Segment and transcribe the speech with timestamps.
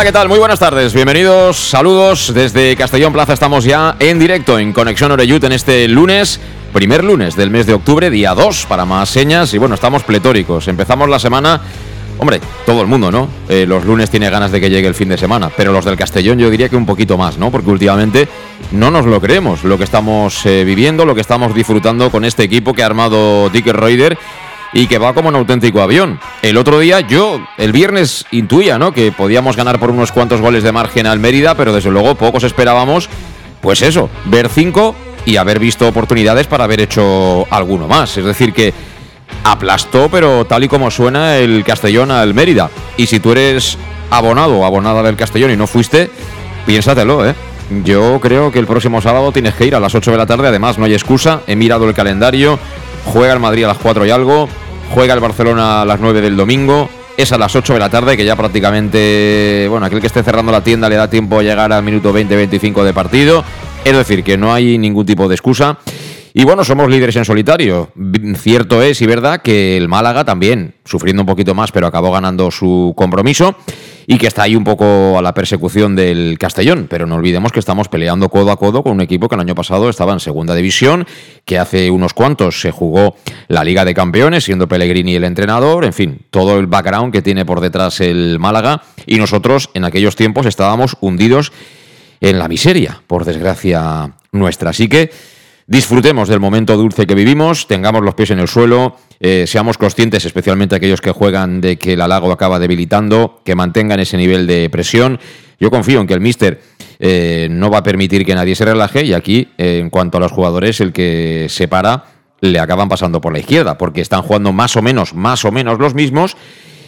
[0.00, 0.30] Hola, ¿qué tal?
[0.30, 0.94] Muy buenas tardes.
[0.94, 3.34] Bienvenidos, saludos desde Castellón Plaza.
[3.34, 6.40] Estamos ya en directo en Conexión Oreyut en este lunes,
[6.72, 9.52] primer lunes del mes de octubre, día 2 para más señas.
[9.52, 10.68] Y bueno, estamos pletóricos.
[10.68, 11.60] Empezamos la semana.
[12.16, 13.28] Hombre, todo el mundo, ¿no?
[13.50, 15.98] Eh, los lunes tiene ganas de que llegue el fin de semana, pero los del
[15.98, 17.50] Castellón yo diría que un poquito más, ¿no?
[17.50, 18.26] Porque últimamente
[18.72, 22.42] no nos lo creemos lo que estamos eh, viviendo, lo que estamos disfrutando con este
[22.42, 24.16] equipo que ha armado Dick Reuter
[24.72, 26.20] y que va como un auténtico avión.
[26.42, 28.92] El otro día yo, el viernes, intuía, ¿no?
[28.92, 32.44] Que podíamos ganar por unos cuantos goles de margen al Mérida, pero desde luego pocos
[32.44, 33.08] esperábamos,
[33.60, 38.16] pues eso, ver cinco y haber visto oportunidades para haber hecho alguno más.
[38.16, 38.72] Es decir, que
[39.44, 42.70] aplastó, pero tal y como suena el Castellón al Mérida.
[42.96, 43.76] Y si tú eres
[44.10, 46.10] abonado o abonada del Castellón y no fuiste,
[46.66, 47.34] piénsatelo, ¿eh?
[47.84, 50.48] Yo creo que el próximo sábado tienes que ir a las 8 de la tarde,
[50.48, 52.58] además no hay excusa, he mirado el calendario,
[53.04, 54.48] juega el Madrid a las 4 y algo,
[54.94, 58.16] juega el Barcelona a las 9 del domingo, es a las 8 de la tarde,
[58.16, 61.72] que ya prácticamente, bueno, aquel que esté cerrando la tienda le da tiempo a llegar
[61.72, 63.44] al minuto 20-25 de partido,
[63.84, 65.78] es decir, que no hay ningún tipo de excusa.
[66.32, 67.90] Y bueno, somos líderes en solitario.
[68.36, 72.50] Cierto es y verdad que el Málaga también, sufriendo un poquito más, pero acabó ganando
[72.50, 73.56] su compromiso
[74.06, 76.86] y que está ahí un poco a la persecución del Castellón.
[76.88, 79.54] Pero no olvidemos que estamos peleando codo a codo con un equipo que el año
[79.54, 81.06] pasado estaba en segunda división,
[81.44, 83.16] que hace unos cuantos se jugó
[83.48, 87.44] la Liga de Campeones, siendo Pellegrini el entrenador, en fin, todo el background que tiene
[87.44, 88.82] por detrás el Málaga.
[89.06, 91.52] Y nosotros en aquellos tiempos estábamos hundidos
[92.20, 94.70] en la miseria, por desgracia nuestra.
[94.70, 95.10] Así que
[95.70, 100.24] disfrutemos del momento dulce que vivimos, tengamos los pies en el suelo, eh, seamos conscientes,
[100.24, 104.68] especialmente aquellos que juegan, de que el halago acaba debilitando, que mantengan ese nivel de
[104.68, 105.20] presión.
[105.60, 106.60] Yo confío en que el míster
[106.98, 110.32] eh, no va a permitir que nadie se relaje y aquí, en cuanto a los
[110.32, 112.06] jugadores, el que se para
[112.40, 115.78] le acaban pasando por la izquierda, porque están jugando más o menos, más o menos
[115.78, 116.36] los mismos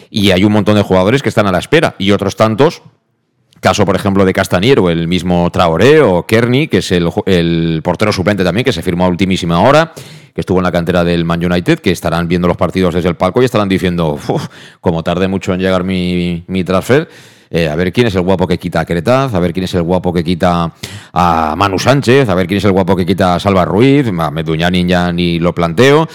[0.09, 2.81] y hay un montón de jugadores que están a la espera y otros tantos
[3.63, 8.43] Caso, por ejemplo, de Castaniero, el mismo Traoré o Kearney, que es el, portero suplente
[8.43, 9.93] también, que se firmó a ultimísima hora,
[10.35, 13.15] que estuvo en la cantera del Man United, que estarán viendo los partidos desde el
[13.15, 14.19] palco y estarán diciendo,
[14.81, 17.07] como tarde mucho en llegar mi, mi transfer,
[17.49, 19.73] eh, a ver quién es el guapo que quita a Cretaz, a ver quién es
[19.75, 20.73] el guapo que quita
[21.13, 24.29] a Manu Sánchez, a ver quién es el guapo que quita a Salva Ruiz, a
[24.29, 26.05] Meduñani ya ni lo planteo.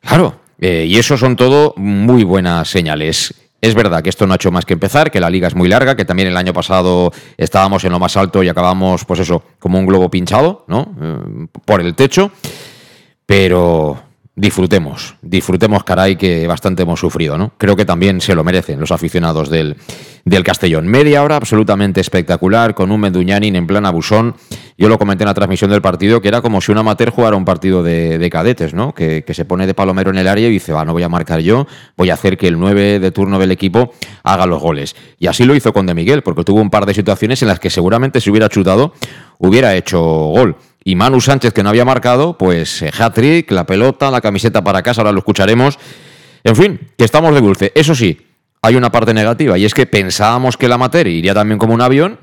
[0.00, 3.32] Claro, eh, y eso son todo muy buenas señales.
[3.60, 5.68] Es verdad que esto no ha hecho más que empezar, que la liga es muy
[5.68, 9.42] larga, que también el año pasado estábamos en lo más alto y acabamos, pues eso,
[9.58, 10.94] como un globo pinchado, ¿no?
[11.00, 12.30] Eh, por el techo.
[13.26, 14.02] Pero
[14.40, 17.52] disfrutemos, disfrutemos, caray, que bastante hemos sufrido, ¿no?
[17.58, 19.76] Creo que también se lo merecen los aficionados del,
[20.24, 20.86] del Castellón.
[20.86, 24.34] Media hora absolutamente espectacular, con un Meduñanin en plan abusón.
[24.78, 27.36] Yo lo comenté en la transmisión del partido, que era como si un amateur jugara
[27.36, 28.94] un partido de, cadetes, ¿no?
[28.94, 31.40] Que, se pone de palomero en el área y dice, va, no voy a marcar
[31.40, 33.92] yo, voy a hacer que el 9 de turno del equipo
[34.22, 34.96] haga los goles.
[35.18, 37.60] Y así lo hizo con De Miguel, porque tuvo un par de situaciones en las
[37.60, 38.94] que seguramente si hubiera chutado,
[39.38, 40.56] hubiera hecho gol.
[40.82, 44.82] Y Manu Sánchez, que no había marcado, pues eh, hat-trick, la pelota, la camiseta para
[44.82, 45.78] casa, ahora lo escucharemos.
[46.42, 47.72] En fin, que estamos de dulce.
[47.74, 48.18] Eso sí,
[48.62, 51.80] hay una parte negativa y es que pensábamos que la materia iría también como un
[51.80, 52.18] avión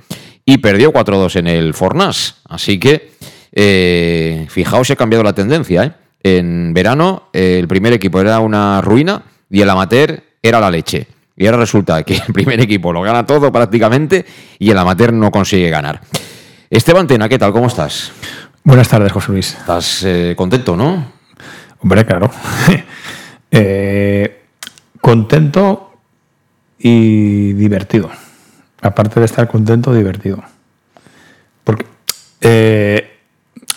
[0.45, 2.38] y perdió 4-2 en el Fornas.
[2.45, 3.12] Así que,
[3.51, 5.83] eh, fijaos, he cambiado la tendencia.
[5.83, 5.92] ¿eh?
[6.24, 11.07] En verano el primer equipo era una ruina y el amateur era la leche.
[11.36, 14.25] Y ahora resulta que el primer equipo lo gana todo prácticamente
[14.57, 16.01] y el amateur no consigue ganar.
[16.69, 17.53] Esteban Tena, ¿qué tal?
[17.53, 18.12] ¿Cómo estás?
[18.67, 19.53] Buenas tardes, José Luis.
[19.53, 21.13] Estás eh, contento, ¿no?
[21.79, 22.29] Hombre, claro.
[23.49, 24.43] Eh,
[24.99, 25.93] contento
[26.77, 28.09] y divertido.
[28.81, 30.43] Aparte de estar contento, divertido.
[31.63, 31.85] Porque,
[32.41, 33.19] eh,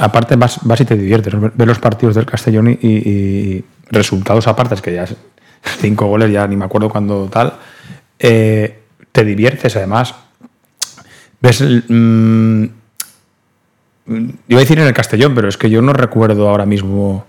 [0.00, 1.32] aparte, vas, vas, y te diviertes.
[1.38, 5.06] Ver los partidos del Castellón y, resultados aparte, es que ya
[5.78, 7.54] cinco goles, ya ni me acuerdo cuándo tal.
[8.19, 10.16] te diviertes además.
[11.40, 12.80] Ves el, mm,
[14.49, 17.27] iba a decir en el Castellón, pero es que yo no recuerdo ahora mismo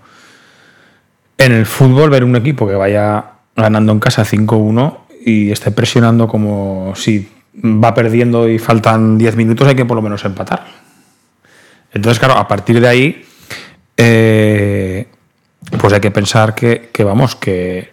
[1.38, 3.24] en el fútbol ver un equipo que vaya
[3.56, 9.68] ganando en casa 5-1 y esté presionando como si va perdiendo y faltan 10 minutos,
[9.68, 10.64] hay que por lo menos empatar.
[11.92, 13.24] Entonces, claro, a partir de ahí,
[13.96, 15.06] eh,
[15.78, 17.92] pues hay que pensar que, que vamos, que,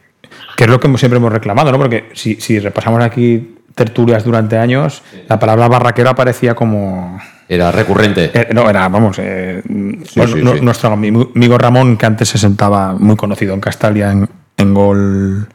[0.56, 1.78] que, es lo que siempre hemos reclamado, ¿no?
[1.78, 7.20] Porque si, si repasamos aquí tertulias durante años, la palabra barraquero aparecía como...
[7.50, 8.30] Era recurrente.
[8.34, 10.06] Eh, no, era, vamos, eh, bueno,
[10.36, 10.62] sí, no- sí.
[10.62, 15.48] nuestro amigo Ramón, que antes se sentaba muy conocido en Castalia, en, en Gol,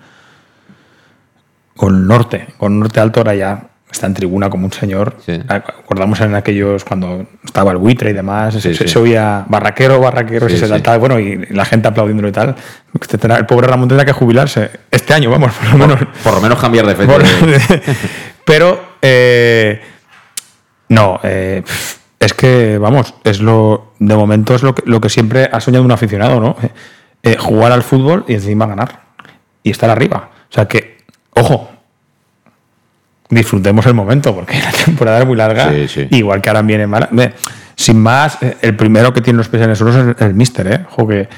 [1.77, 2.47] Gol Norte.
[2.59, 5.17] Gol Norte Alto ahora ya está en tribuna como un señor.
[5.25, 5.41] Sí.
[5.49, 10.51] Acordamos en aquellos cuando estaba el buitre y demás, se, se- oía barraquero, barraquero, y
[10.51, 10.67] se sí.
[10.67, 12.57] saltaba, bueno, y la gente aplaudiéndolo y tal.
[13.23, 16.01] El pobre Ramón tendrá que jubilarse este año, vamos, por lo menos.
[16.25, 17.13] Por lo menos cambiar de fecha.
[17.13, 17.23] Por-
[18.45, 19.81] Pero, eh,
[20.95, 21.63] no, eh,
[22.21, 25.85] es que, vamos, es lo de momento es lo que, lo que siempre ha soñado
[25.85, 26.57] un aficionado, ¿no?
[26.63, 26.71] Eh,
[27.23, 29.03] eh, jugar al fútbol y encima ganar.
[29.63, 30.31] Y estar arriba.
[30.51, 30.99] O sea que,
[31.31, 31.69] ojo,
[33.29, 35.71] disfrutemos el momento, porque la temporada es muy larga.
[35.71, 36.09] Sí, sí.
[36.11, 37.09] Igual que ahora viene mala.
[37.77, 40.87] Sin más, el primero que tiene los pies en el suelo es el, mister, ¿eh?
[40.91, 41.29] Ojo que.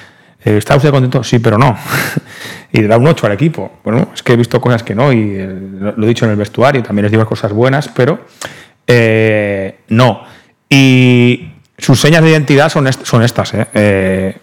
[0.44, 1.24] ¿Está usted contento?
[1.24, 1.76] Sí, pero no.
[2.72, 3.78] y le da un 8 al equipo.
[3.82, 6.36] Bueno, es que he visto cosas que no, y lo, lo he dicho en el
[6.36, 8.20] vestuario, también les digo cosas buenas, pero
[8.86, 10.22] eh, no.
[10.68, 13.54] Y sus señas de identidad son, est- son estas.
[13.54, 13.66] ¿eh?
[13.74, 14.38] Eh,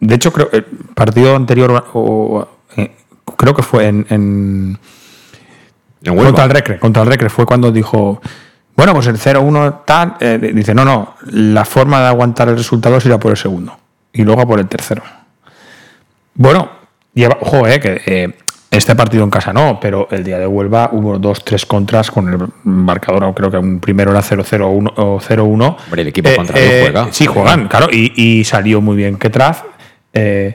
[0.00, 2.48] de hecho, creo el partido anterior, o,
[3.36, 4.78] creo que fue en- en,
[6.02, 6.24] En Huelva.
[6.26, 8.20] contra el Recre, contra el Recre fue cuando dijo,
[8.76, 10.16] bueno, pues el 0-1 tal,
[10.54, 13.76] dice, no, no, la forma de aguantar el resultado es ir a por el segundo
[14.12, 15.02] y luego a por el tercero.
[16.34, 16.70] Bueno,
[17.12, 18.34] lleva, ojo, eh, que
[18.70, 22.28] este partido en casa no, pero el día de Huelva hubo dos, tres contras con
[22.32, 25.76] el marcador, creo que un primero era 0-0 o uno- o 0-1.
[25.86, 27.08] Hombre, el equipo contrario juega.
[27.10, 29.64] Sí, juegan, claro, y, y salió muy bien Ketraz
[30.12, 30.54] eh,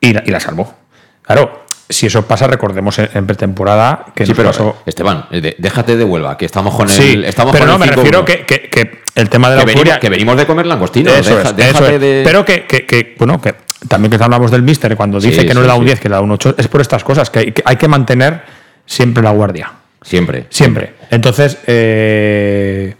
[0.00, 0.74] y, la, y la salvó.
[1.22, 5.96] Claro, si eso pasa, recordemos en, pretemporada que Sí, nos pero pasó- Esteban, eh, déjate
[5.96, 6.94] de Huelva, que estamos con el.
[6.94, 7.96] Sí, estamos pero con no, el me 5-1.
[7.96, 11.10] refiero que, que- que el tema de la que, venimos, que venimos de comer langostino.
[11.12, 12.22] Eso deja- es, déjate de.
[12.24, 13.54] Pero que, bueno, que
[13.86, 15.86] también que hablamos del míster, cuando Sí, dice que no sí, le da un sí.
[15.86, 18.42] 10, que le da un 8, es por estas cosas, que hay que, mantener
[18.86, 19.70] siempre la guardia.
[20.02, 20.46] Siempre.
[20.50, 20.94] Siempre.
[21.10, 22.94] Entonces, eh,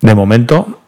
[0.00, 0.80] de momento,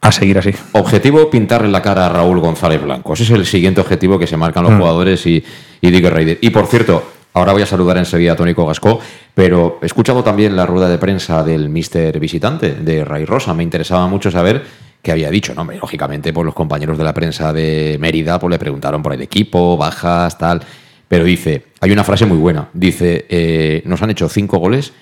[0.00, 0.52] a seguir así.
[0.72, 3.12] Objetivo: pintarle la cara a Raúl González Blanco.
[3.14, 4.68] Ese es el siguiente objetivo que se marcan Mm.
[4.68, 5.44] los jugadores y,
[5.80, 6.38] y Digger Raider.
[6.40, 9.00] Y por cierto, ahora voy a saludar enseguida a Tónico Gascó,
[9.34, 13.54] pero he escuchado también la rueda de prensa del mister visitante, de Ray Rosa.
[13.54, 14.64] Me interesaba mucho saber
[15.02, 15.54] qué había dicho.
[15.54, 19.20] No, lógicamente, pues los compañeros de la prensa de Mérida pues, le preguntaron por el
[19.20, 20.62] equipo, bajas, tal.
[21.08, 22.68] Pero dice, hay una frase muy buena.
[22.72, 24.92] Dice, eh, nos han hecho cinco goles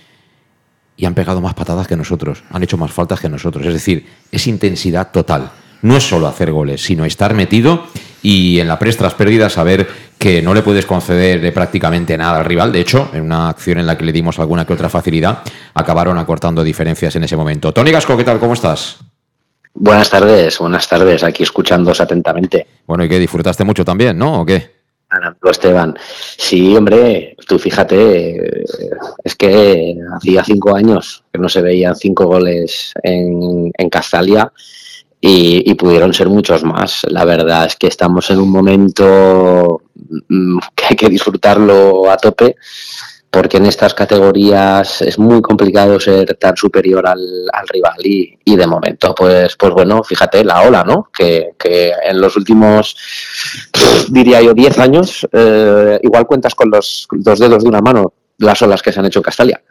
[0.97, 3.65] y han pegado más patadas que nosotros, han hecho más faltas que nosotros.
[3.67, 5.51] Es decir, es intensidad total.
[5.83, 7.87] No es solo hacer goles, sino estar metido
[8.23, 9.89] y en la pres tras pérdida saber
[10.19, 12.71] que no le puedes conceder de prácticamente nada al rival.
[12.73, 15.43] De hecho, en una acción en la que le dimos alguna que otra facilidad,
[15.73, 17.73] acabaron acortando diferencias en ese momento.
[17.73, 18.39] Tony Gasco, ¿qué tal?
[18.39, 19.10] ¿Cómo estás?
[19.75, 22.67] Buenas tardes, buenas tardes, aquí escuchándos atentamente.
[22.87, 24.43] Bueno, y que disfrutaste mucho también, ¿no?
[24.43, 24.81] ¿O qué?
[25.51, 25.97] Esteban.
[26.37, 28.63] Sí, hombre, tú fíjate,
[29.25, 34.53] es que hacía cinco años que no se veían cinco goles en, en Castalia
[35.21, 37.05] y, y pudieron ser muchos más.
[37.09, 39.83] La verdad es que estamos en un momento
[40.29, 42.57] mm, que hay que disfrutarlo a tope
[43.31, 47.21] porque en estas categorías es muy complicado ser tan superior al,
[47.53, 51.09] al rival y, y de momento, pues, pues bueno, fíjate la ola, ¿no?
[51.17, 52.97] Que, que en los últimos,
[54.09, 58.61] diría yo, 10 años, eh, igual cuentas con los dos dedos de una mano las
[58.63, 59.63] olas que se han hecho en Castalia.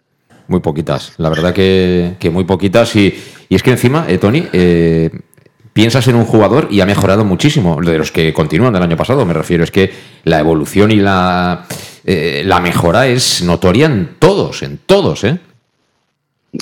[0.47, 2.95] Muy poquitas, la verdad que, que muy poquitas.
[2.95, 3.13] Y,
[3.49, 5.11] y es que encima, eh, Tony, eh,
[5.79, 9.25] piensas en un jugador y ha mejorado muchísimo, de los que continúan del año pasado,
[9.25, 9.63] me refiero.
[9.63, 9.89] Es que
[10.25, 11.65] la evolución y la,
[12.03, 15.39] eh, la mejora es notoria en todos, en todos, ¿eh?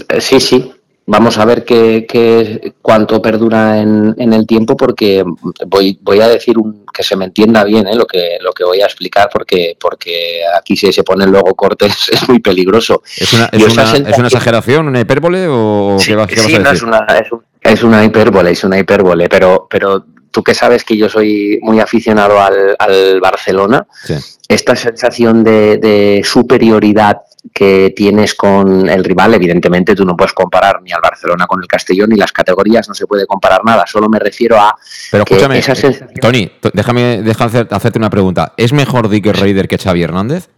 [0.10, 0.72] Eh, Sí, sí.
[1.10, 5.24] Vamos a ver qué, qué- cuánto perdura en, en el tiempo, porque
[5.66, 7.96] voy, voy a decir un, que se me entienda bien ¿eh?
[7.96, 12.10] lo, que, lo que voy a explicar, porque, porque aquí si se ponen luego cortes
[12.12, 13.02] es muy peligroso.
[13.18, 16.36] ¿Es una, es una, es sensación- una exageración, una hipérbole o Sí, qué, vas, qué
[16.36, 19.68] vas sí, a no, es, una, es, un- es una hipérbole, es una hipérbole, pero,
[19.70, 24.16] pero tú que sabes que yo soy muy aficionado al, al Barcelona, Sí.
[24.48, 27.22] esta sensación de, de superioridad
[27.54, 31.68] que tienes con el rival, evidentemente tú no puedes comparar ni al Barcelona con el
[31.68, 34.76] Castellón, ni las categorías, no se puede comparar nada, solo me refiero a
[35.12, 38.54] Pero que escúchame, esa eh, sensación- Tony, déjame, déjame hacer- hacerte una pregunta.
[38.58, 40.50] ¿Es mejor Dicker Raider que Xavi Hernández?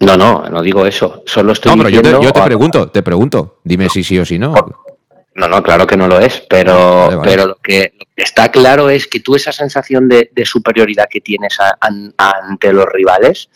[0.00, 1.22] No, no, no digo eso.
[1.26, 2.20] Solo estoy no, pero yo diciendo...
[2.20, 3.58] te, yo te pregunto, te pregunto.
[3.64, 4.54] Dime si sí o si no.
[5.38, 7.30] No, no, claro que no lo es, pero, Vale, vale.
[7.30, 11.06] pero lo, que, lo que está claro es que tú esa sensación de, de superioridad
[11.08, 11.78] que tienes a-
[12.18, 13.48] ante los rivales,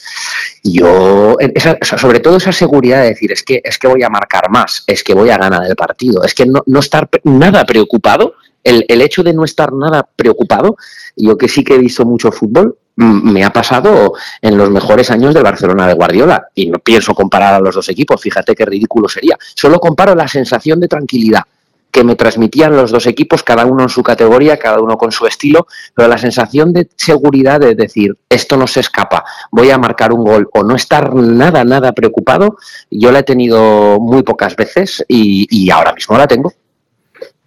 [0.62, 4.49] yo, esa- sobre todo esa seguridad de decir, es que, es que voy a marcar
[4.51, 8.35] más, es que voy a ganar el partido, es que no, no estar nada preocupado,
[8.62, 10.77] el, el hecho de no estar nada preocupado,
[11.17, 15.35] yo que sí que he visto mucho fútbol, me ha pasado en los mejores años
[15.35, 19.09] del Barcelona de Guardiola y no pienso comparar a los dos equipos, fíjate qué ridículo
[19.09, 21.43] sería, solo comparo la sensación de tranquilidad
[21.92, 25.26] que me transmitían los dos equipos, cada uno en su categoría, cada uno con su
[25.26, 30.12] estilo, pero la sensación de seguridad de decir, esto no se escapa, voy a marcar
[30.12, 32.56] un gol o no estar nada, nada preocupado,
[32.90, 36.52] yo la he tenido muy pocas veces y, y ahora mismo la tengo.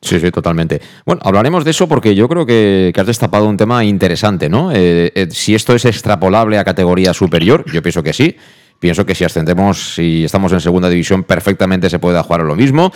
[0.06, 0.80] Sí, sí, totalmente.
[1.04, 4.72] Bueno, hablaremos de eso porque yo creo que, que has destapado un tema interesante, ¿no?
[4.72, 8.38] Eh, eh, si esto es extrapolable a categoría superior, yo pienso que sí.
[8.80, 12.56] Pienso que si ascendemos y estamos en segunda división, perfectamente se puede jugar a lo
[12.56, 12.92] mismo.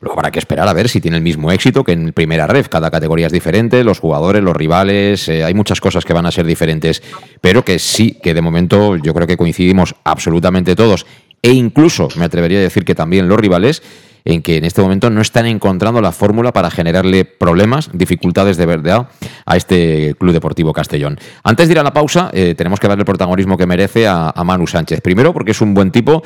[0.00, 2.68] Luego habrá que esperar a ver si tiene el mismo éxito que en primera ref.
[2.68, 6.30] Cada categoría es diferente, los jugadores, los rivales, eh, hay muchas cosas que van a
[6.30, 7.02] ser diferentes,
[7.42, 11.04] pero que sí, que de momento yo creo que coincidimos absolutamente todos,
[11.42, 13.82] e incluso me atrevería a decir que también los rivales,
[14.24, 18.66] en que en este momento no están encontrando la fórmula para generarle problemas, dificultades de
[18.66, 19.08] verdad
[19.44, 21.18] a este Club Deportivo Castellón.
[21.42, 24.30] Antes de ir a la pausa, eh, tenemos que darle el protagonismo que merece a,
[24.30, 25.00] a Manu Sánchez.
[25.00, 26.22] Primero, porque es un buen tipo.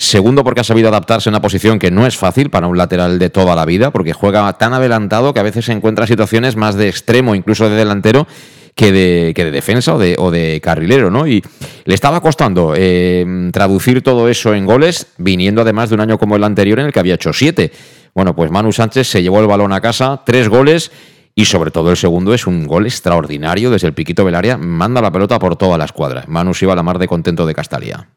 [0.00, 3.18] Segundo, porque ha sabido adaptarse a una posición que no es fácil para un lateral
[3.18, 6.54] de toda la vida, porque juega tan adelantado que a veces se encuentra en situaciones
[6.54, 8.28] más de extremo, incluso de delantero,
[8.76, 11.26] que de, defensa o de, carrilero, ¿no?
[11.26, 11.42] Y
[11.84, 16.36] le estaba costando eh, traducir todo eso en goles, viniendo además de un año como
[16.36, 17.72] el anterior en el que había hecho siete.
[18.14, 20.92] Bueno, pues Manu Sánchez se llevó el balón a casa, tres goles.
[21.34, 25.00] Y sobre todo el segundo es un gol extraordinario desde el piquito del área, manda
[25.00, 26.24] la pelota por toda la escuadra.
[26.28, 28.08] Manu se iba a la mar de contento de Castalia.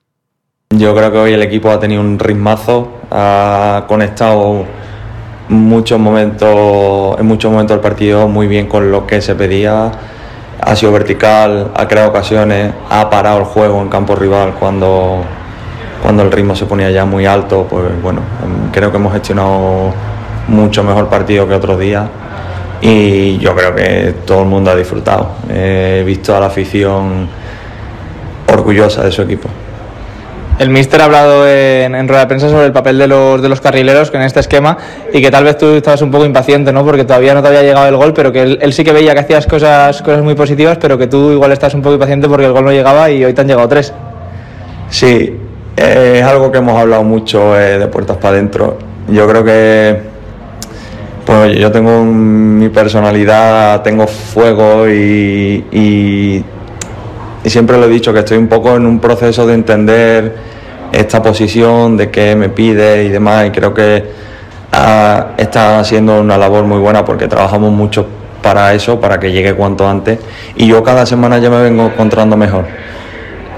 [0.71, 4.63] Yo creo que hoy el equipo ha tenido un ritmazo, ha conectado
[5.49, 9.91] muchos momentos, en muchos momentos del partido muy bien con lo que se pedía.
[10.61, 15.21] Ha sido vertical, ha creado ocasiones, ha parado el juego en campo rival cuando,
[16.01, 17.67] cuando el ritmo se ponía ya muy alto.
[17.69, 18.21] Pues bueno,
[18.71, 19.91] creo que hemos gestionado
[20.47, 22.05] mucho mejor partido que otros días
[22.81, 25.31] y yo creo que todo el mundo ha disfrutado.
[25.53, 27.27] He visto a la afición
[28.47, 29.49] orgullosa de su equipo.
[30.61, 33.59] El míster ha hablado en, rueda de prensa sobre el papel de los, de los
[33.59, 34.77] carrileros en este esquema
[35.11, 36.85] y que tal vez tú estabas un poco impaciente, ¿no?
[36.85, 39.21] Porque todavía no te había llegado el gol, pero que él, sí que veía que
[39.21, 42.51] hacías cosas, cosas muy positivas, pero que tú igual estás un poco impaciente porque el
[42.51, 43.91] gol no llegaba y hoy te han llegado tres.
[44.91, 45.35] Sí,
[45.75, 48.77] es algo que hemos hablado mucho eh, de puertas para adentro.
[49.07, 49.99] Yo creo que
[51.25, 56.45] pues yo tengo mi personalidad, tengo fuego y-
[57.43, 60.35] y siempre lo he dicho que estoy un poco en un proceso de entender
[60.91, 63.47] esta posición, de qué me pide y demás.
[63.47, 64.03] Y creo que
[64.71, 68.05] ah, está haciendo una labor muy buena porque trabajamos mucho
[68.41, 70.19] para eso, para que llegue cuanto antes.
[70.55, 72.65] Y yo cada semana ya me vengo encontrando mejor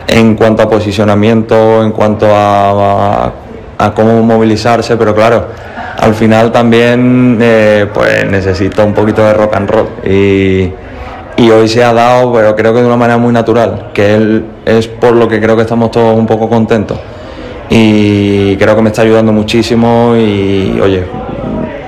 [0.08, 3.32] en cuanto a posicionamiento, en cuanto a,
[3.80, 5.46] a- cómo movilizarse, pero claro,
[5.98, 10.72] al final también eh, pues necesito un poquito de rock and roll y,
[11.38, 14.46] y hoy se ha dado, pero creo que de una manera muy natural, que él
[14.66, 17.00] es por lo que creo que estamos todos un poco contentos
[17.70, 21.06] y creo que me está ayudando muchísimo y oye,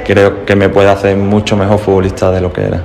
[0.05, 2.81] creo que me puede hacer mucho mejor futbolista de lo que era.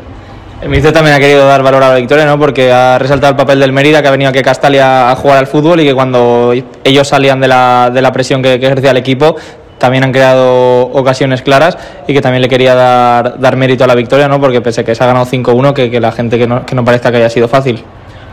[0.61, 2.39] El míster también ha querido dar valor a la victoria, ¿no?
[2.39, 5.39] Porque ha resaltado el papel del Mérida, que ha venido aquí a Castalia a jugar
[5.39, 6.53] al fútbol y que cuando
[6.85, 9.37] ellos salían de la, de la presión que ejercía el equipo,
[9.81, 13.95] también han creado ocasiones claras y que también le quería dar, dar mérito a la
[13.95, 14.39] victoria, ¿no?
[14.39, 16.85] Porque pese a que se ha ganado 5-1, que, la gente que no, que no
[16.85, 17.83] parezca que haya sido fácil.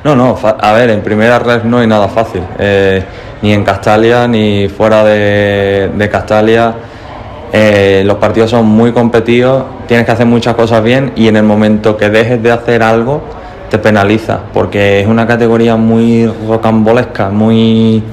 [0.03, 3.01] No, no, a ver, en primera red no hay nada fácil, eh,
[3.41, 6.75] ni en Castalia ni fuera de, de Castalia.
[7.53, 11.43] Eh, los partidos son muy competidos, tienes que hacer muchas cosas bien y en el
[11.43, 13.21] momento que dejes de hacer algo
[13.69, 18.03] te penaliza, porque es una categoría muy rocambolesca, muy...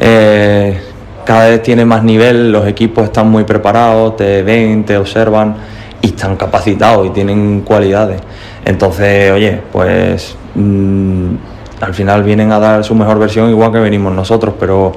[0.00, 0.87] eh,
[1.28, 5.56] cada vez tiene más nivel, los equipos están muy preparados, te ven, te observan
[6.00, 8.18] y están capacitados y tienen cualidades.
[8.64, 11.34] Entonces, oye, pues mm,
[11.82, 14.92] al final vienen a dar su mejor versión igual que venimos nosotros, pero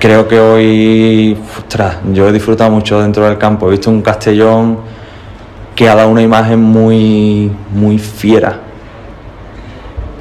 [0.00, 4.78] creo que hoy, ostras, yo he disfrutado mucho dentro del campo, he visto un Castellón
[5.76, 8.60] que ha dado una imagen muy, muy fiera.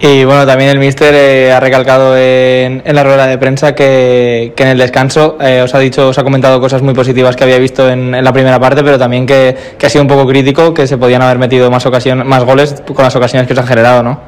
[0.05, 4.67] Y bueno, también el míster eh, ha recalcado en, la rueda de prensa que, en
[4.67, 7.89] el descanso eh, os ha dicho, os ha comentado cosas muy positivas que había visto
[7.89, 11.21] en, la primera parte, pero también que, ha sido un poco crítico, que se podían
[11.21, 14.19] haber metido más ocasiones, más goles con las ocasiones que os han generado, ¿no?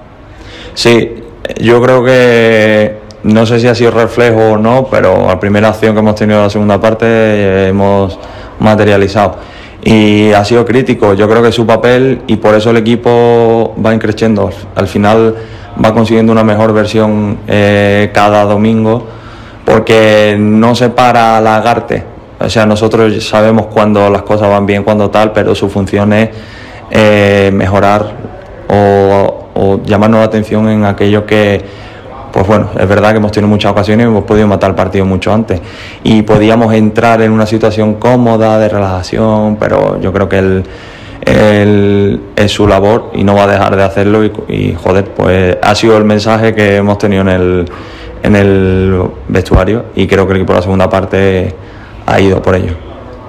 [0.75, 1.11] Sí,
[1.59, 5.93] yo creo que no sé si ha sido reflejo o no, pero la primera acción
[5.93, 8.17] que hemos tenido en la segunda parte eh, hemos
[8.61, 9.39] materializado.
[9.83, 13.93] Y ha sido crítico, yo creo que su papel y por eso el equipo va
[13.93, 14.49] increciendo.
[14.73, 15.35] Al final
[15.83, 19.05] va consiguiendo una mejor versión eh, cada domingo
[19.65, 22.03] porque no se para lagarte.
[22.39, 26.29] O sea, nosotros sabemos cuando las cosas van bien, cuando tal, pero su función es
[26.91, 28.11] eh, mejorar
[28.69, 31.63] o, o llamarnos la atención en aquello que,
[32.31, 35.05] pues bueno, es verdad que hemos tenido muchas ocasiones y hemos podido matar el partido
[35.05, 35.61] mucho antes.
[36.03, 40.63] Y podíamos entrar en una situación cómoda, de relajación, pero yo creo que él,
[41.21, 44.23] él es su labor y no va a dejar de hacerlo.
[44.23, 47.65] Y, y, joder, pues ha sido el mensaje que hemos tenido en el,
[48.23, 51.53] en el vestuario y creo que el equipo de la segunda parte
[52.05, 52.73] ha ido por ello.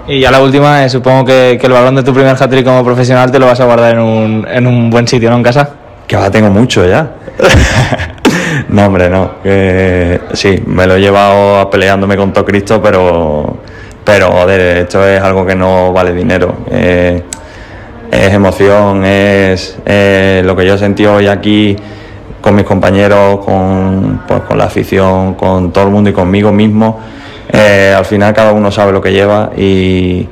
[0.09, 2.85] Y ya la última, eh, supongo que, que, el balón de tu primer hat como
[2.85, 5.37] profesional te lo vas a guardar en un, en un buen sitio, ¿no?
[5.37, 5.69] En casa.
[6.07, 7.11] Que ahora tengo mucho ya.
[8.69, 9.43] no, hombre, no.
[9.43, 13.59] Que, sí, me lo he llevado peleándome con todo Cristo, pero,
[14.05, 16.55] pero joder, esto es algo que no vale dinero.
[16.71, 17.25] Eh,
[18.17, 21.77] es emoción, es eh, lo que yo sentido hoy aquí
[22.41, 27.01] con mis compañeros, con, pues, con la afición, con todo el mundo y conmigo mismo.
[27.53, 30.29] Eh, al final cada uno sabe lo que lleva y,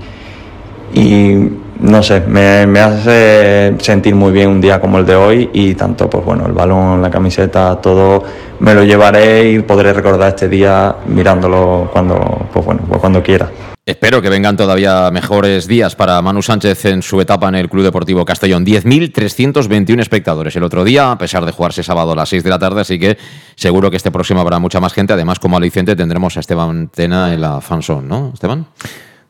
[0.95, 1.49] y
[1.81, 5.75] no sé, me, me, hace sentir muy bien un día como el de hoy y
[5.75, 8.23] tanto, pues bueno, el balón, la camiseta, todo
[8.61, 13.74] me lo llevaré y podré recordar este día mirándolo cuando, pues bueno, pues cuando quiera.
[13.87, 17.85] Espero que vengan todavía mejores días para Manu Sánchez en su etapa en el Club
[17.85, 18.65] Deportivo Castellón.
[18.65, 22.59] 10.321 espectadores el otro día, a pesar de jugarse sábado a las 6 de la
[22.59, 23.19] tarde, así que
[23.57, 25.13] seguro que este próximo habrá mucha más gente.
[25.13, 28.69] Además, como aliciente tendremos a Esteban Tena en la fanzone, ¿no, Esteban?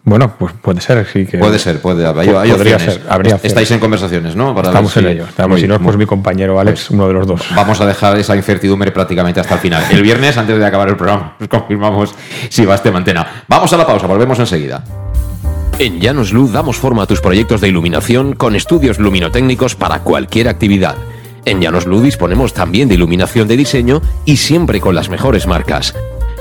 [0.06, 1.38] Bueno, pues puede ser, sí que.
[1.38, 2.06] Puede ser, puede.
[2.06, 2.82] Hay, hay podría opciones.
[2.82, 4.54] ser, habría Estáis en conversaciones, ¿no?
[4.54, 5.08] Para Estamos en si...
[5.08, 5.24] ello.
[5.24, 7.40] Estamos, si no, pues mi compañero Alex, uno de los dos.
[7.56, 9.82] Vamos a dejar esa incertidumbre prácticamente hasta el final.
[9.90, 12.14] El viernes, antes de acabar el programa, confirmamos
[12.50, 13.44] si va este mantena.
[13.48, 14.84] Vamos a la pausa, volvemos enseguida.
[15.78, 20.48] En Llanos Luz damos forma a tus proyectos de iluminación con estudios luminotécnicos para cualquier
[20.48, 20.96] actividad.
[21.46, 25.94] En Llanos Luz disponemos también de iluminación de diseño y siempre con las mejores marcas.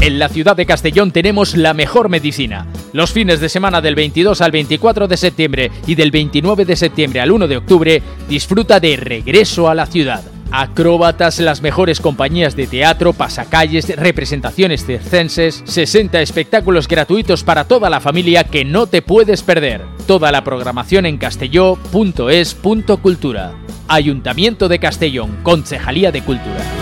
[0.00, 2.66] En la ciudad de Castellón tenemos la mejor medicina.
[2.92, 7.20] Los fines de semana del 22 al 24 de septiembre y del 29 de septiembre
[7.20, 10.22] al 1 de octubre, disfruta de Regreso a la Ciudad.
[10.50, 18.00] Acróbatas, las mejores compañías de teatro, pasacalles, representaciones circenses, 60 espectáculos gratuitos para toda la
[18.00, 19.80] familia que no te puedes perder.
[20.06, 23.54] Toda la programación en castelló.es.cultura.
[23.88, 26.81] Ayuntamiento de Castellón, Concejalía de Cultura.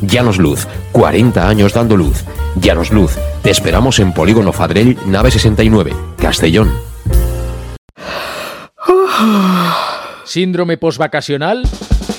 [0.00, 2.24] Llanos Luz, 40 años dando luz.
[2.60, 6.70] Llanos Luz, te esperamos en Polígono Fadrell, nave 69, Castellón.
[10.24, 11.62] Síndrome postvacacional?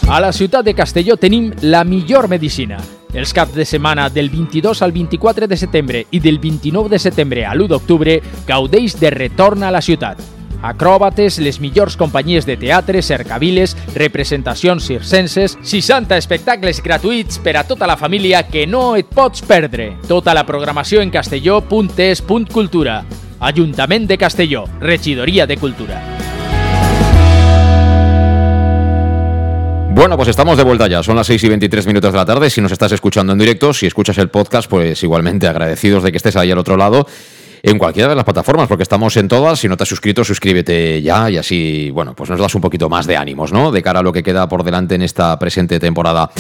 [0.10, 2.80] A la ciutat de Castelló tenim la millor medicina.
[3.14, 7.46] Els caps de setmana del 22 al 24 de setembre i del 29 de setembre
[7.46, 10.39] a l'1 d'octubre gaudeix de retorn a la ciutat.
[10.62, 17.88] Acròbates, les millors companyies de teatre, cercaviles, representacions circenses, 60 espectacles gratuïts per a tota
[17.88, 19.94] la família que no et pots perdre.
[20.08, 23.04] Tota la programació en castelló.es.cultura.
[23.40, 26.02] Ajuntament de Castelló, Regidoria de Cultura.
[29.92, 31.04] Bueno, pues estamos de vuelta ya.
[31.04, 32.50] Son las 6 y 23 minutos de la tarde.
[32.50, 36.18] Si nos estás escuchando en directo, si escuchas el podcast, pues igualmente agradecidos de que
[36.18, 37.06] estés ahí al otro lado
[37.64, 39.60] en cualquiera de las plataformas, porque estamos en todas.
[39.60, 42.90] Si no te has suscrito, suscríbete ya y así, bueno, pues nos das un poquito
[42.90, 43.72] más de ánimos, ¿no?
[43.72, 46.32] De cara a lo que queda por delante en esta presente temporada.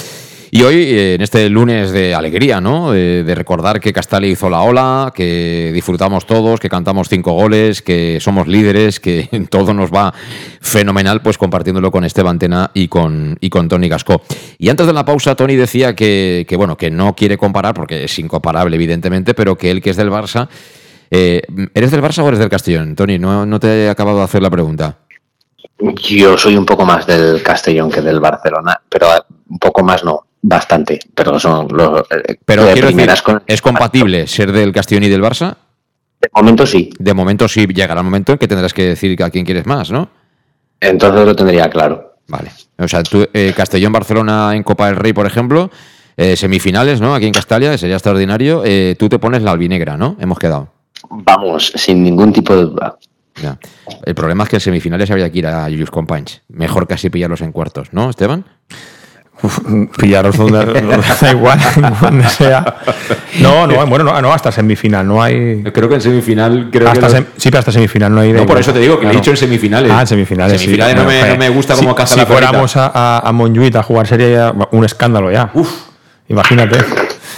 [0.51, 2.95] Y hoy, eh, en este lunes de alegría, ¿no?
[2.95, 7.83] Eh, de recordar que Castali hizo la ola, que disfrutamos todos, que cantamos cinco goles,
[7.83, 10.11] que somos líderes, que todo nos va
[10.59, 14.23] fenomenal, pues compartiéndolo con Esteban Tena y con, y con Tony Gascó.
[14.57, 18.05] Y antes de la pausa, Tony decía que, que, bueno, que no quiere comparar, porque
[18.05, 20.49] es incomparable, evidentemente, pero que él, que es del Barça.
[21.11, 21.41] Eh,
[21.73, 23.17] ¿Eres del Barça o eres del Castellón, Tony?
[23.17, 24.97] No, no te he acabado de hacer la pregunta.
[26.03, 29.07] Yo soy un poco más del Castellón que del Barcelona, pero
[29.49, 30.99] un poco más no, bastante.
[31.15, 32.01] Pero son los.
[32.11, 35.55] eh, Pero de quiero decir, primeras con- ¿es compatible ser del Castellón y del Barça?
[36.21, 36.89] De momento sí.
[36.99, 39.89] De momento sí, llegará el momento en que tendrás que decir a quién quieres más,
[39.89, 40.09] ¿no?
[40.81, 42.15] Entonces lo tendría claro.
[42.27, 42.51] Vale.
[42.77, 45.71] O sea, tú, eh, Castellón-Barcelona en Copa del Rey, por ejemplo,
[46.17, 47.15] eh, semifinales, ¿no?
[47.15, 48.63] Aquí en Castalia, sería extraordinario.
[48.65, 50.17] Eh, tú te pones la albinegra, ¿no?
[50.19, 50.73] Hemos quedado.
[51.09, 52.97] Vamos, sin ningún tipo de duda.
[53.41, 53.57] Ya.
[54.05, 56.41] El problema es que en semifinales habría que ir a Julius Companys.
[56.49, 58.43] Mejor casi pillarlos en cuartos, ¿no, Esteban?
[59.41, 59.59] Uf,
[59.97, 60.65] pillaros donde,
[61.21, 61.57] da igual,
[62.01, 62.75] donde sea.
[63.39, 65.63] No, no, bueno, no, no, hasta semifinal, no hay.
[65.63, 68.33] Creo que en semifinal creo Hasta que sem- sí, pero hasta semifinal no hay.
[68.33, 68.59] No, por igual.
[68.59, 69.89] eso te digo que le he dicho en semifinales.
[69.93, 70.59] Ah, en semifinales.
[70.59, 71.01] Semifinales sí.
[71.01, 73.83] no me- no me gusta cómo si, caza si fuéramos a, a, a Montjuïc a
[73.83, 75.49] jugar sería ya un escándalo ya.
[75.53, 75.71] Uf.
[76.27, 76.77] Imagínate.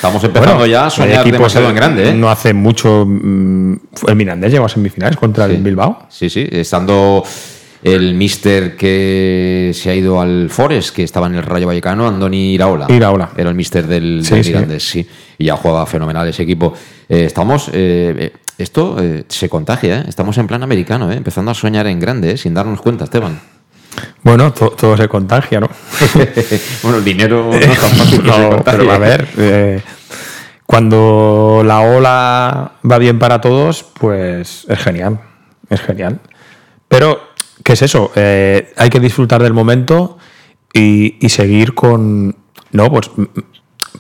[0.02, 2.14] Estamos empezando ya a soñar demasiado en grande, ¿eh?
[2.14, 3.06] No hace mucho.
[3.08, 3.74] mm,
[4.08, 6.08] El Mirandés llegó a semifinales contra el Bilbao.
[6.10, 7.24] Sí, sí, estando
[7.84, 12.54] el mister que se ha ido al Forest, que estaba en el Rayo Vallecano, Andoni
[12.56, 12.88] Iraola.
[12.90, 13.30] Iraola.
[13.38, 14.50] Era el mister del, Sí, del sí.
[14.50, 15.08] Mirandés, sí.
[15.38, 16.74] Y ya jugaba fenomenal ese equipo.
[17.08, 17.68] Eh, estamos.
[17.70, 20.06] eh, eh, esto eh, se contagia, ¿eh?
[20.08, 21.16] Estamos en plan americano, ¿eh?
[21.18, 22.38] Empezando a soñar en grande, ¿eh?
[22.38, 23.40] Sin darnos cuenta, Esteban.
[24.24, 25.70] Bueno, to- todo se contagia, ¿no?
[26.84, 28.78] bueno, el dinero no es tan fácil que se No, contagie.
[28.80, 29.82] pero a ver, eh,
[30.66, 35.20] cuando la ola va bien para todos, pues es genial,
[35.70, 36.20] es genial.
[36.88, 37.20] Pero,
[37.64, 38.12] ¿qué es eso?
[38.16, 40.18] Eh, hay que disfrutar del momento
[40.74, 42.36] y, y seguir con,
[42.72, 43.10] no, pues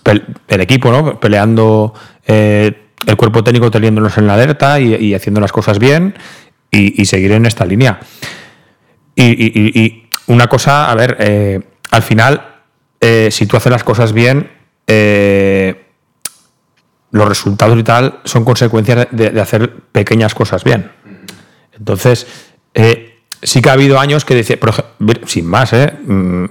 [0.05, 1.19] el equipo, ¿no?
[1.19, 1.93] Peleando
[2.25, 6.15] eh, el cuerpo técnico teniéndonos en la alerta y, y haciendo las cosas bien
[6.69, 7.99] y, y seguir en esta línea.
[9.21, 11.59] Y, una cosa, a ver, eh,
[11.91, 12.61] al final,
[12.99, 14.49] eh, si tú haces las cosas bien,
[14.87, 15.87] eh,
[17.11, 20.91] los resultados y tal son consecuencias de, hacer pequeñas cosas bien.
[21.77, 22.27] Entonces,
[23.41, 25.73] sí que ha habido años que decía, por ejemplo, sin más.
[25.73, 26.45] Mm,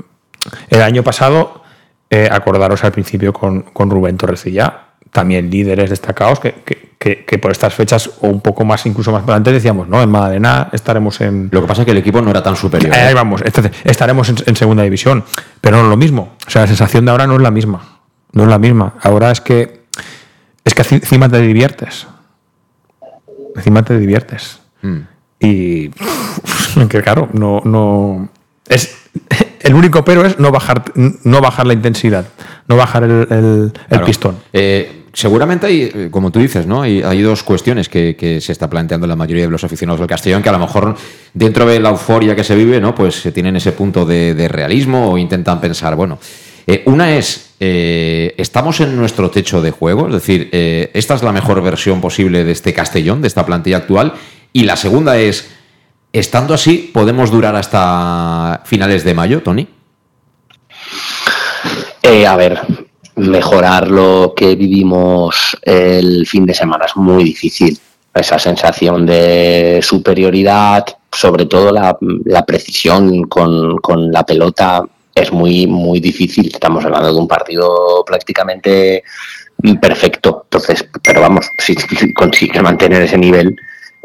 [0.68, 1.62] el año pasado,
[2.30, 7.50] acordaros al principio con, con Rubén Torrecilla, también líderes destacados, que, que- que- que por
[7.50, 11.48] estas fechas o un poco más, incluso más adelante, decíamos, no, en Madalena estaremos en...
[11.50, 12.92] Lo que pasa es que el equipo no era tan superior.
[12.94, 13.14] Ahí ¿eh?
[13.14, 13.42] vamos,
[13.84, 15.24] estaremos en, en segunda división,
[15.62, 16.34] pero no es lo mismo.
[16.46, 18.00] O sea, la sensación de ahora no es la misma.
[18.32, 18.94] No es la misma.
[19.02, 19.80] Ahora es que
[20.64, 22.06] es que enci- encima te diviertes.
[23.56, 24.60] Encima te diviertes.
[24.82, 24.98] Mm.
[25.40, 25.88] Y
[26.88, 28.28] que claro, no, no.
[28.68, 28.94] Es,
[29.60, 32.26] el único pero es no bajar, no bajar la intensidad,
[32.68, 34.04] no bajar el, el- el Claro.
[34.06, 34.36] pistón.
[34.52, 36.82] Eh, seguramente hay, eh, como tú dices, ¿no?
[36.82, 40.42] Hay, hay dos cuestiones que, se está planteando la mayoría de los aficionados del Castellón,
[40.42, 40.96] que a lo mejor
[41.34, 42.94] dentro de la euforia que se vive, ¿no?
[42.94, 46.18] Pues tienen ese punto de, realismo o intentan pensar, bueno.
[46.66, 50.06] eh, una es, eh, ¿estamos en nuestro techo de juego?
[50.08, 54.14] Es decir, ¿esta es la mejor versión posible de este Castellón, de esta plantilla actual?
[54.52, 55.50] Y la segunda es,
[56.12, 59.68] estando así, ¿podemos durar hasta finales de mayo, Tony?
[62.26, 62.60] A ver,
[63.20, 67.78] mejorar lo que vivimos el fin de semana es muy difícil.
[68.12, 74.82] Esa sensación de superioridad, sobre todo la, la precisión con, con la pelota,
[75.14, 76.50] es muy, muy difícil.
[76.52, 79.04] Estamos hablando de un partido prácticamente
[79.80, 80.42] perfecto.
[80.44, 81.76] Entonces, pero vamos, si
[82.14, 83.56] consigues mantener ese nivel,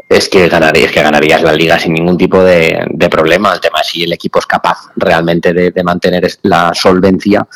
[0.08, 3.54] es que ganarías, que ganarías la liga sin ningún tipo de, de problema.
[3.54, 7.46] El tema es si el equipo es capaz realmente de, de mantener la solvencia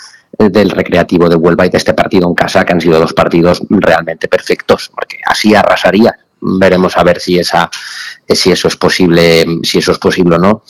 [0.49, 3.63] del recreativo de Huelva y de este partido en casa, que han sido dos partidos
[3.69, 6.17] realmente perfectos, porque así arrasaría.
[6.43, 7.71] Veremos a ver si esa
[8.35, 10.63] si eso es posible, si eso es posible o no.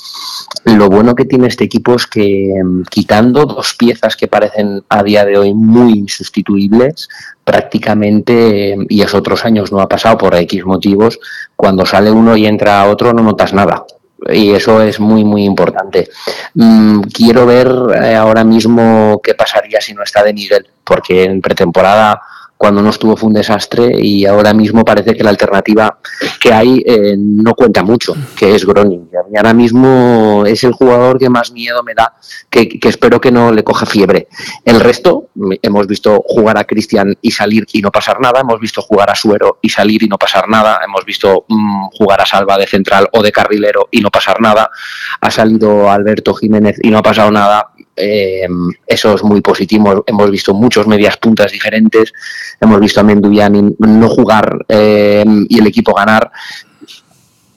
[0.64, 5.02] Lo bueno que tiene este equipo es que mm, quitando dos piezas que parecen a
[5.02, 7.08] día de hoy muy insustituibles,
[7.44, 11.20] prácticamente, eh, y eso otros años no ha pasado por X motivos,
[11.54, 13.84] cuando sale uno y entra otro no notas nada.
[14.28, 16.08] Y eso es muy, muy importante.
[16.54, 17.68] Mm, quiero ver
[18.02, 22.20] eh, ahora mismo qué pasaría si no está de Miguel, porque en pretemporada
[22.60, 25.98] cuando no estuvo fue un desastre y ahora mismo parece que la alternativa
[26.38, 29.08] que hay eh, no cuenta mucho, que es Groning.
[29.32, 32.12] Y ahora mismo es el jugador que más miedo me da,
[32.50, 34.28] que, que espero que no le coja fiebre.
[34.62, 38.60] El resto, mm, hemos visto jugar a Cristian y salir y no pasar nada, hemos
[38.60, 42.26] visto jugar a Suero y salir y no pasar nada, hemos visto mm, jugar a
[42.26, 44.70] Salva de central o de carrilero y no pasar nada,
[45.18, 47.70] ha salido Alberto Jiménez y no ha pasado nada.
[47.96, 48.46] Eh,
[48.86, 50.02] eso es muy positivo.
[50.06, 52.12] Hemos visto muchos medias puntas diferentes.
[52.60, 56.30] Hemos visto a Menduyanin no jugar eh, y el equipo ganar.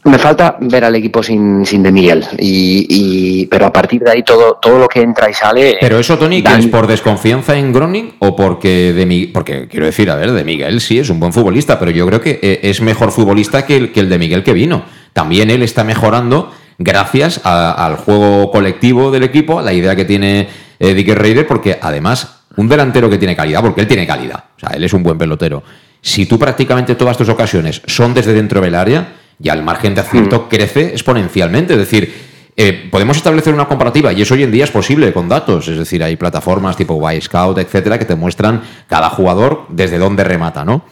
[0.06, 2.26] Me falta ver al equipo sin, sin De Miguel.
[2.38, 5.78] Y, y- pero a partir de ahí todo, todo lo que entra y sale.
[5.80, 9.70] Pero eso, Tony, ¿que dan- es por desconfianza en Groning o porque de Mi- porque
[9.70, 12.38] quiero decir, a ver, de Miguel sí es un buen futbolista, pero yo creo que
[12.42, 14.84] eh, es mejor futbolista que el, que el de Miguel que vino.
[15.14, 20.06] También él está mejorando gracias a- al juego colectivo del equipo, a la idea que
[20.06, 20.48] tiene
[20.80, 24.60] eh, Dick Reyder, porque además un delantero que tiene calidad, porque él tiene calidad, o
[24.60, 25.64] sea, él es un buen pelotero.
[26.02, 30.02] Si tú prácticamente todas tus ocasiones son desde dentro del área, ya el margen de
[30.02, 31.74] acierto crece exponencialmente.
[31.74, 32.14] Es decir,
[32.58, 35.68] eh, podemos establecer una comparativa y eso hoy en día es posible con datos.
[35.70, 40.24] Es decir, hay plataformas tipo Y Scout, etcétera, que te muestran cada jugador desde dónde
[40.24, 40.84] remata, ¿no?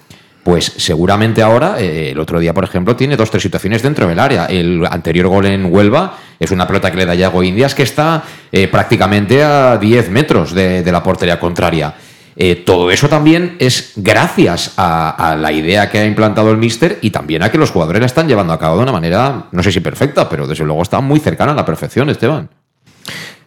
[0.43, 4.19] Pues seguramente ahora, eh, el otro día, por ejemplo, tiene dos tres situaciones dentro del
[4.19, 4.47] área.
[4.47, 8.23] El anterior gol en Huelva es una pelota que le da Yago Indias que está
[8.51, 11.93] eh, prácticamente a 10 metros de, la portería contraria.
[12.35, 16.97] Eh, todo eso también es gracias a, a la idea que ha implantado el Mister
[17.01, 19.61] y también a que los jugadores la están llevando a cabo de una manera, no
[19.61, 22.49] sé si perfecta, pero desde luego está muy cercana a la perfección, Esteban.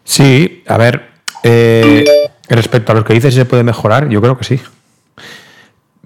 [0.04, 1.08] Sí, a ver,
[2.48, 4.60] respecto a lo que dices, se puede mejorar, yo creo que sí.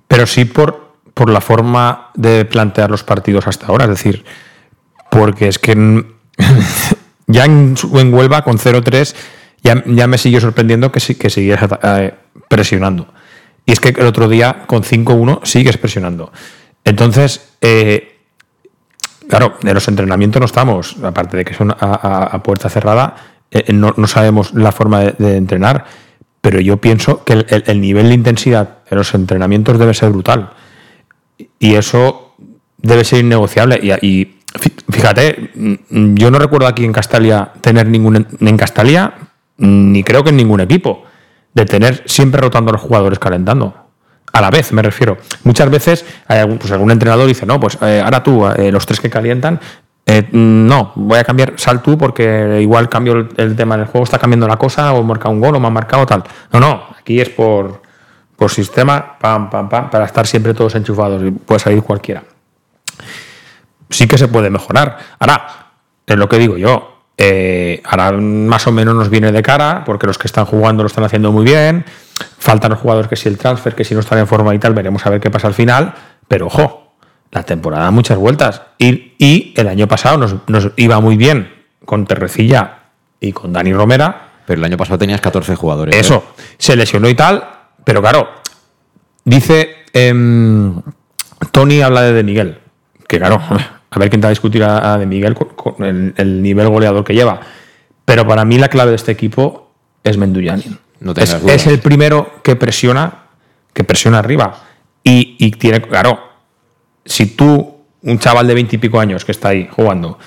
[0.08, 4.24] Pero sí por, por la forma de plantear los partidos hasta ahora, es decir,
[5.10, 5.72] porque es que
[7.26, 9.14] ya en, en Huelva con 0-3
[9.62, 12.14] ya, ya me siguió sorprendiendo que, que siguieras ata- eh,
[12.48, 13.08] presionando.
[13.66, 16.32] Y es que el otro día con 5-1 sigues presionando.
[16.84, 18.14] Entonces, eh,
[19.28, 23.16] Claro, en los entrenamientos no estamos, aparte de que son a, puerta cerrada,
[23.50, 25.84] eh, no, no sabemos la forma de, entrenar,
[26.40, 30.50] pero yo pienso que el- el nivel de intensidad en los entrenamientos debe ser brutal.
[31.58, 32.34] Y eso
[32.78, 33.78] debe ser innegociable.
[33.82, 39.14] Y, y fí- fíjate, mm, yo no recuerdo aquí en Castalia tener ningún, en Castalia,
[39.58, 41.04] ni creo que en ningún equipo,
[41.54, 43.74] de tener siempre rotando a los jugadores calentando.
[44.32, 45.16] A la vez, me refiero.
[45.44, 48.84] Muchas veces hay algún, pues algún entrenador dice, no, pues eh, ahora tú, eh, los
[48.86, 49.58] tres que calientan,
[50.06, 54.04] eh, no, voy a cambiar, sal tú porque igual cambio el, el tema del juego,
[54.04, 56.22] está cambiando la cosa, o marca un gol, o me han marcado tal.
[56.52, 57.82] No, no, aquí es por,
[58.38, 62.22] por sistema, pam, pam, pam, para estar siempre todos enchufados y puede salir cualquiera.
[63.90, 64.96] Sí que se puede mejorar.
[65.18, 65.72] Ahora,
[66.06, 70.06] es lo que digo yo, eh, ahora más o menos nos viene de cara, porque
[70.06, 71.84] los que están jugando lo están haciendo muy bien.
[72.38, 74.72] Faltan los jugadores que si el transfer, que si no están en forma y tal,
[74.72, 75.94] veremos a ver qué pasa al final.
[76.28, 76.94] Pero ojo,
[77.32, 78.62] la temporada da muchas vueltas.
[78.78, 81.52] Y, y el año pasado nos, nos iba muy bien
[81.84, 82.82] con Terrecilla
[83.20, 84.28] y con Dani Romera.
[84.46, 85.96] Pero el año pasado tenías 14 jugadores.
[85.96, 85.98] ¿eh?
[85.98, 86.22] Eso,
[86.56, 88.28] se lesionó y tal, pero claro,
[89.24, 90.80] dice em,
[91.52, 92.58] Tony habla de De Miguel,
[93.06, 93.40] que claro,
[93.90, 96.42] a ver quién te va a discutir a, a De Miguel con, con el, el
[96.42, 97.40] nivel goleador que lleva.
[98.04, 99.70] Pero para mí la clave de este equipo
[100.02, 100.78] es Menduyanin.
[101.00, 103.26] No es, es el primero que presiona,
[103.72, 104.64] que presiona arriba.
[105.04, 106.18] Y, y tiene, claro,
[107.04, 110.18] si tú, un chaval de 20 y pico años que está ahí jugando,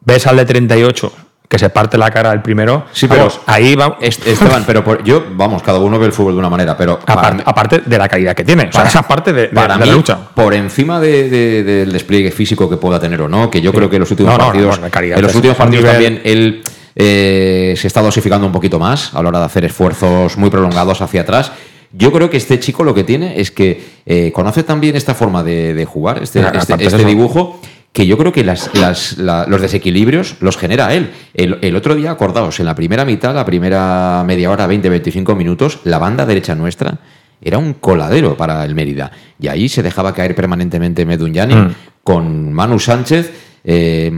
[0.00, 1.12] ves al de 38
[1.52, 4.82] que se parte la cara el primero, Sí, pero vamos, ahí va, Est- Esteban, pero
[4.82, 7.82] por- yo, vamos, cada uno ve el fútbol de una manera, pero aparte, mí- aparte
[7.84, 8.70] de la calidad que tiene.
[8.70, 10.18] O sea, esa parte de, de- para de mí, la lucha.
[10.34, 13.76] por encima de- de- del despliegue físico que pueda tener o no, que yo Sí.
[13.76, 15.92] creo que en los últimos No, partidos, no, la calidad en los últimos partidos nivel-
[15.92, 16.62] también él
[16.96, 21.02] eh, se está dosificando un poquito más a la hora de hacer esfuerzos muy prolongados
[21.02, 21.52] hacia atrás.
[21.92, 25.42] Yo creo que este chico lo que tiene es que eh, conoce también esta forma
[25.42, 27.60] de, de jugar, este, este, este dibujo,
[27.92, 31.10] que yo creo que las, las- la- los desequilibrios los genera él.
[31.34, 35.80] El, el otro día, acordaos, en la primera mitad, la primera media hora, 20-25 minutos,
[35.84, 36.98] la banda derecha nuestra
[37.40, 39.10] era un coladero para el Mérida.
[39.38, 41.74] Y ahí se dejaba caer permanentemente Medunyani Mm.
[42.02, 43.32] con Manu Sánchez.
[43.64, 44.10] eh,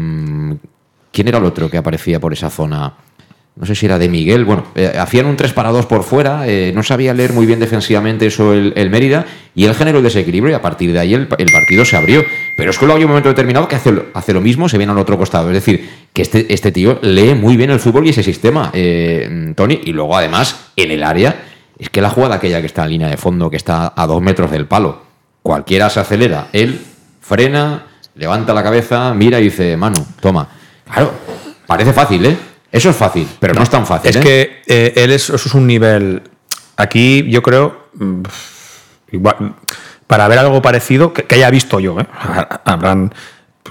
[1.12, 2.92] ¿Quién era el otro que aparecía por esa zona?
[3.56, 4.44] No sé si era de Miguel.
[4.44, 6.42] Bueno, eh, hacían un 3 para 2 por fuera.
[6.48, 9.26] eh, no sabía leer muy bien defensivamente eso el, Mérida.
[9.54, 12.24] Y él generó el desequilibrio y a partir de ahí el, partido se abrió.
[12.56, 14.98] Pero es que luego hay un momento determinado que hace, lo- mismo, se viene al
[14.98, 15.48] otro costado.
[15.50, 19.52] Es decir, que este, este tío lee muy bien el fútbol y ese sistema, eh,
[19.54, 19.80] Tony.
[19.84, 21.36] Y luego, además, en el área,
[21.78, 24.20] es que la jugada aquella que está en línea de fondo, que está a dos
[24.20, 25.00] metros del palo,
[25.44, 26.48] cualquiera se acelera.
[26.52, 26.80] Él
[27.20, 27.84] frena,
[28.16, 30.48] levanta la cabeza, mira y dice, Manu, toma.
[30.92, 31.12] Claro,
[31.68, 32.36] parece fácil, ¿eh?
[32.74, 34.10] Eso es fácil, pero no, es tan fácil.
[34.10, 34.20] Es ¿eh?
[34.20, 36.22] que eh, él es, eso es un nivel.
[36.76, 37.86] Aquí yo creo.
[37.94, 38.22] mm,
[39.12, 39.54] igual,
[40.08, 42.06] para ver algo parecido que, que haya visto yo, ¿eh?
[42.12, 43.14] Ha- Habrán.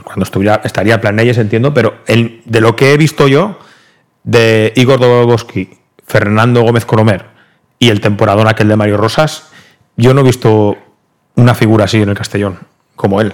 [0.04, 3.60] Cuando estuviera, estaría Planelles, entiendo, pero el, de lo que he visto yo,
[4.24, 7.26] de Igor Dobowski, Fernando Gómez Colomer
[7.80, 9.50] y el temporadón aquel de Mario Rosas,
[9.98, 10.78] yo no he visto
[11.36, 12.60] una figura así en el Castellón,
[12.96, 13.34] como él.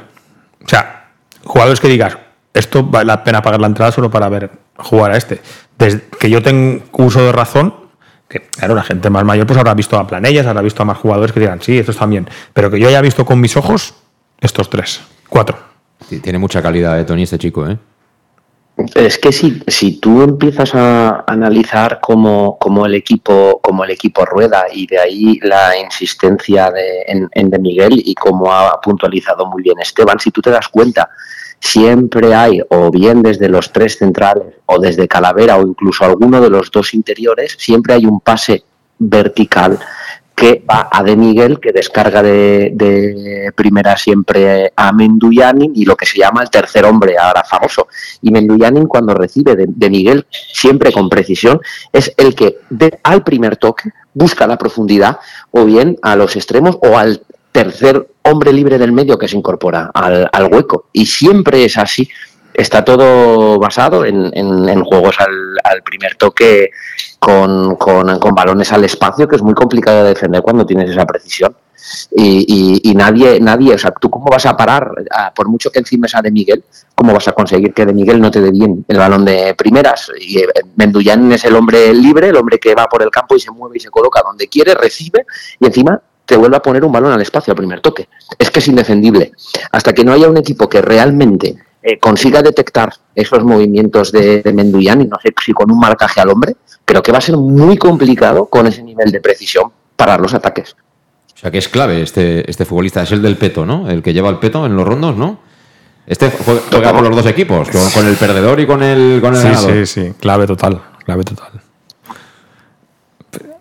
[0.65, 1.11] O sea,
[1.43, 2.17] jugadores que digas,
[2.53, 5.41] esto vale la pena pagar la entrada solo para ver jugar a este.
[5.77, 7.73] Desde que yo tengo uso de razón,
[8.27, 10.97] que claro, la gente más mayor pues habrá visto a Planellas, habrá visto a más
[10.97, 12.29] jugadores que digan, sí, estos también.
[12.53, 13.95] Pero que yo haya visto con mis ojos,
[14.39, 15.57] estos tres, cuatro.
[16.07, 17.77] Sí, Tiene mucha calidad, ¿eh, Tony, este chico, ¿eh?
[18.95, 24.23] Es que si, si tú empiezas a analizar cómo, cómo el equipo, cómo el equipo
[24.23, 29.45] rueda y de ahí la insistencia de, en, en De Miguel y cómo ha puntualizado
[29.47, 31.09] muy bien Esteban, si tú te das cuenta,
[31.59, 36.49] siempre hay, o bien desde los tres centrales, o desde Calavera, o incluso alguno de
[36.49, 38.63] los dos interiores, siempre hay un pase
[38.97, 39.79] vertical
[40.35, 45.97] que va a De Miguel, que descarga de, de primera siempre a Menduyanin y lo
[45.97, 47.89] que se llama el tercer hombre, ahora famoso.
[48.21, 51.59] Y Menduyanin cuando recibe de, de Miguel, siempre con precisión,
[51.91, 55.19] es el que de- al primer toque busca la profundidad
[55.51, 59.91] o bien a los extremos o al tercer hombre libre del medio que se incorpora
[59.93, 60.85] al, al hueco.
[60.93, 62.07] Y siempre es así.
[62.53, 66.71] Está todo basado en, en- en juegos al, al primer toque
[67.19, 71.05] con, con- con balones al espacio, que es muy complicado de defender cuando tienes esa
[71.05, 71.55] precisión.
[72.11, 74.91] Y, y- nadie, nadie, o sea, ¿tú cómo vas a parar?
[75.33, 78.29] Por mucho que encima sea de Miguel, ¿cómo vas a conseguir que de Miguel no
[78.29, 80.11] te dé bien el balón de primeras?
[80.19, 83.39] Y eh, Menduyan es el hombre libre, el hombre que va por el campo y
[83.39, 85.25] se mueve y se coloca donde quiere, recibe
[85.59, 88.07] y encima te vuelve a poner un balón al espacio al primer toque.
[88.37, 89.31] Es que es indefendible.
[89.71, 94.53] Hasta que no haya un equipo que realmente eh, consiga detectar esos movimientos de, de
[94.53, 96.55] Menduyan, y no sé si con un marcaje al hombre,
[96.85, 100.75] creo que va a ser muy complicado con ese nivel de precisión parar los ataques.
[101.33, 103.89] O sea que es clave este, este futbolista, es el del peto, ¿no?
[103.89, 105.39] El que lleva el peto en los rondos, ¿no?
[106.05, 109.33] Este juega, juega con los dos equipos, con, con el perdedor y con el, con
[109.33, 109.71] el Sí, ganador.
[109.71, 111.61] sí, sí, clave total, clave total.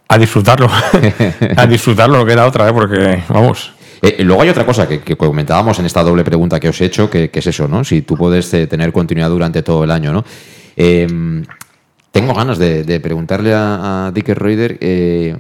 [0.09, 0.68] A disfrutarlo,
[1.56, 2.72] a disfrutarlo, no queda otra, ¿eh?
[2.72, 3.72] porque vamos.
[4.00, 6.86] Eh, luego hay otra cosa que, que comentábamos en esta doble pregunta que os he
[6.86, 7.84] hecho, que, que es eso, ¿no?
[7.84, 10.24] Si tú puedes eh, tener continuidad durante todo el año, ¿no?
[10.76, 11.44] Eh,
[12.11, 15.36] tengo ganas de, de preguntarle a, a Dicker Reuter eh,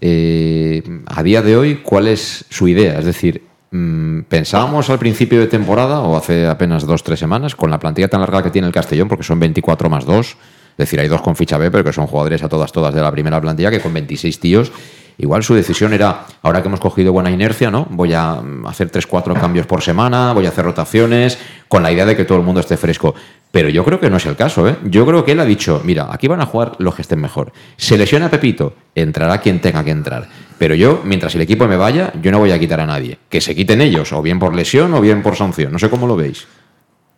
[0.00, 2.98] eh, a día de hoy, ¿cuál es su idea?
[2.98, 7.70] Es decir, mm, pensábamos al principio de temporada, o hace apenas dos, tres semanas, con
[7.70, 10.36] la plantilla tan larga que tiene el Castellón, porque son 24 más 2,
[10.74, 13.00] es decir, hay dos con ficha B, pero que son jugadores a todas, todas de
[13.00, 14.72] la primera plantilla, que con 26 tíos
[15.16, 17.86] Igual su decisión era, ahora que hemos cogido buena inercia, ¿no?
[17.90, 22.04] Voy a mm, hacer 3-4 cambios por semana, voy a hacer rotaciones, con la idea
[22.04, 23.14] de que todo el mundo esté fresco.
[23.52, 24.76] Pero yo creo que no es el caso, ¿eh?
[24.84, 27.52] Yo creo que él ha dicho, mira, aquí van a jugar los que estén mejor.
[27.76, 30.28] Se lesiona Pepito, entrará quien tenga que entrar.
[30.58, 33.18] Pero yo, mientras el equipo me vaya, yo no voy a quitar a nadie.
[33.28, 35.72] Que se quiten ellos, o bien por lesión o bien por sanción.
[35.72, 36.48] No sé cómo lo veis.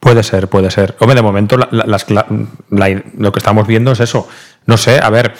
[0.01, 0.97] Puede ser, puede ser.
[1.01, 4.29] Hombre, de momento lo que estamos viendo es eso.
[4.67, 5.35] No sé, a ver,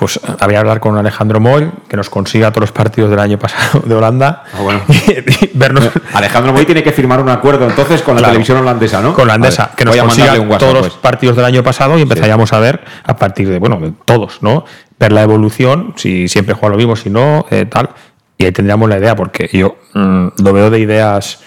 [0.00, 3.38] pues había que hablar con Alejandro Moy, que nos consiga todos los partidos del año
[3.38, 4.44] pasado de Holanda.
[4.54, 4.80] Ah, bueno.
[6.14, 9.12] Alejandro Moy tiene que firmar un acuerdo entonces con la televisión holandesa, ¿no?
[9.12, 10.92] Con la holandesa, que nos consiga todos los pues.
[10.94, 14.64] partidos del año pasado y empezaríamos a ver a partir de, bueno, de todos, ¿no?
[14.98, 17.90] Ver la evolución, si siempre juega lo mismo, si no, eh, tal.
[18.38, 21.40] Y ahí tendríamos la idea, porque yo mm, lo veo de ideas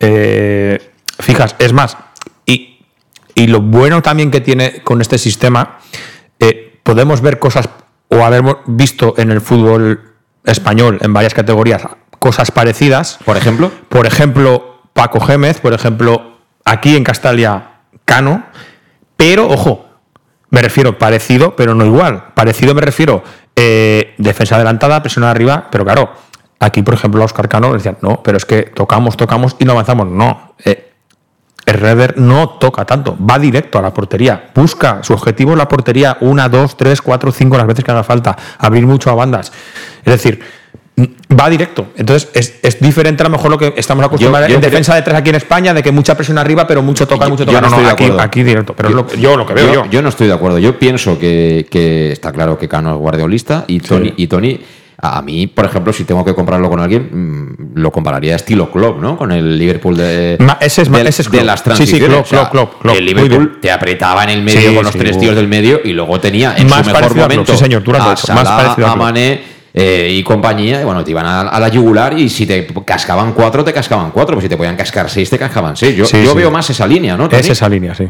[0.00, 1.56] eh, fijas.
[1.58, 1.96] Es más,
[2.44, 2.84] y,
[3.34, 5.78] y lo bueno también que tiene con este sistema
[6.86, 7.68] podemos ver cosas
[8.08, 10.14] o haber visto en el fútbol
[10.44, 11.82] español en varias categorías
[12.20, 13.18] cosas parecidas.
[13.24, 13.72] Por ejemplo.
[13.88, 18.44] Por ejemplo, Paco Gémez, por ejemplo, aquí en Castalia, Cano.
[19.16, 19.86] Pero, ojo,
[20.50, 22.32] me refiero parecido, pero no igual.
[22.34, 23.24] Parecido me refiero
[23.56, 26.12] eh, defensa adelantada, presión arriba, pero claro,
[26.60, 29.72] aquí, por ejemplo, a Oscar Cano decían, no, pero es que tocamos, tocamos y no
[29.72, 30.06] avanzamos.
[30.06, 30.85] No, eh,
[31.66, 35.68] el Redder no toca tanto, va directo a la portería, busca su objetivo en la
[35.68, 39.52] portería una, dos, tres, cuatro, cinco las veces que haga falta, abrir mucho a bandas.
[40.04, 40.40] Es decir,
[40.98, 41.88] va directo.
[41.96, 45.30] Entonces es, diferente a lo mejor lo que estamos acostumbrados en defensa de tres aquí
[45.30, 47.60] en España, de que mucha presión arriba, pero mucho toca, mucho toca.
[47.60, 48.74] no, estoy aquí, aquí, directo.
[48.74, 50.02] Pero yo, lo que veo yo, yo.
[50.02, 50.58] no estoy de acuerdo.
[50.58, 51.66] Yo pienso que,
[52.12, 54.60] está claro que Cano es guardiolista y Tony, y Tony
[54.98, 58.98] a mí, por ejemplo, si tengo que comprarlo con alguien, mm, lo compararía estilo club,
[59.00, 59.16] ¿no?
[59.16, 62.26] Con el Liverpool de, ese es, de, las transiciones.
[62.26, 65.80] Sí, sí, El Liverpool te apretaba en el medio con los tres tíos del medio
[65.84, 70.08] y luego tenía en más su mejor momento sí, señor, a, Salah, a Mané eh,
[70.10, 73.74] y compañía, y bueno, te iban a, la yugular y si te cascaban cuatro, te
[73.74, 75.94] cascaban cuatro, pues si te podían cascar seis, te cascaban seis.
[75.94, 77.28] Yo, yo veo más esa línea, ¿no?
[77.30, 78.08] Es esa línea, sí.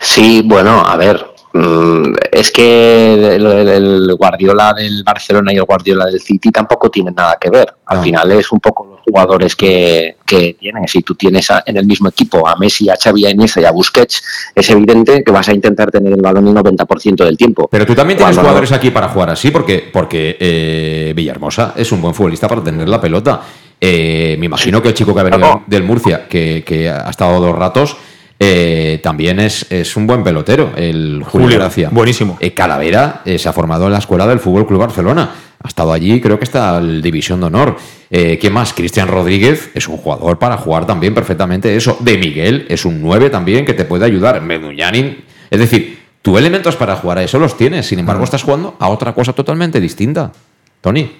[0.00, 6.50] Sí, bueno, a ver, es que el, Guardiola del Barcelona y el Guardiola del City
[6.50, 7.74] tampoco tienen nada que ver.
[7.86, 10.88] Al final es un poco los jugadores que, que tienen.
[10.88, 13.70] Si tú tienes en el mismo equipo a Messi, a Xavi, a Iniesta y a
[13.70, 14.22] Busquets,
[14.54, 17.68] es evidente que vas a intentar tener el balón el 90% del tiempo.
[17.70, 22.00] Pero tú también tienes jugadores aquí para jugar así, porque, porque eh, Villahermosa es un
[22.00, 23.42] buen futbolista para tener la pelota.
[23.78, 27.40] Eh, me imagino que el chico que ha venido del Murcia, que, que ha estado
[27.40, 27.96] dos ratos,
[28.44, 31.90] eh, también es, es, un buen pelotero, el Julio, Gracia.
[31.92, 32.36] Buenísimo.
[32.40, 35.30] Eh, Calavera eh, se ha formado en la escuela del Fútbol Club Barcelona.
[35.62, 37.76] Ha estado allí, creo que está el División de Honor.
[38.10, 38.72] ¿Qué más?
[38.72, 41.96] Cristian Rodríguez es un jugador para jugar también perfectamente eso.
[42.00, 44.42] De Miguel es un 9 también que te puede ayudar.
[44.42, 45.24] Meduñanin.
[45.48, 47.86] Es decir, tú elementos para jugar a eso los tienes.
[47.86, 50.32] Sin embargo, estás jugando a otra cosa totalmente distinta.
[50.80, 51.12] Tony.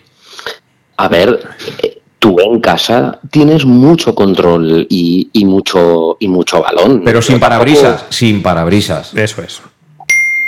[0.97, 1.41] A ver,
[2.23, 7.03] tú en casa tienes mucho control y, mucho y mucho balón.
[7.05, 9.12] Pero sin parabrisas, sin parabrisas.
[9.12, 9.61] Eso es.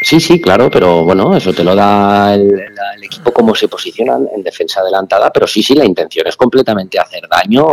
[0.05, 2.63] Sí, sí, claro, pero bueno, eso te lo da el,
[3.03, 7.27] equipo cómo se posicionan en defensa adelantada, pero sí, sí, la intención es completamente hacer
[7.27, 7.67] daño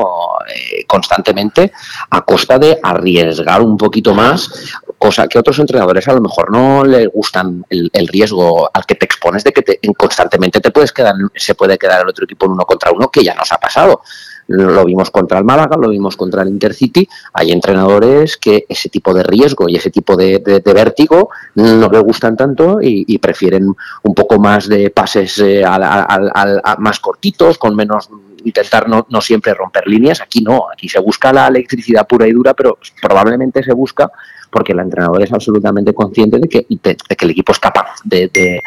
[0.47, 1.73] eh, constantemente
[2.09, 4.49] a costa de arriesgar un poquito más,
[4.97, 9.05] cosa que otros entrenadores a lo mejor no les gustan el, riesgo al que te
[9.05, 12.53] expones de que te, constantemente te puedes quedar, se puede quedar el otro equipo en
[12.53, 14.01] uno contra uno, que ya nos ha pasado
[14.47, 17.07] lo vimos contra el Málaga, lo vimos contra el Intercity.
[17.33, 22.35] Hay entrenadores que ese tipo de riesgo y ese tipo de, vértigo no le gustan
[22.35, 23.73] tanto y, prefieren
[24.03, 25.63] un poco más de pases eh,
[26.79, 28.09] más cortitos, con menos
[28.43, 30.21] intentar no, no, siempre romper líneas.
[30.21, 34.11] Aquí no, aquí se busca la electricidad pura y dura, pero probablemente se busca
[34.49, 38.61] porque el entrenador es absolutamente consciente de que, que el equipo es capaz de, de,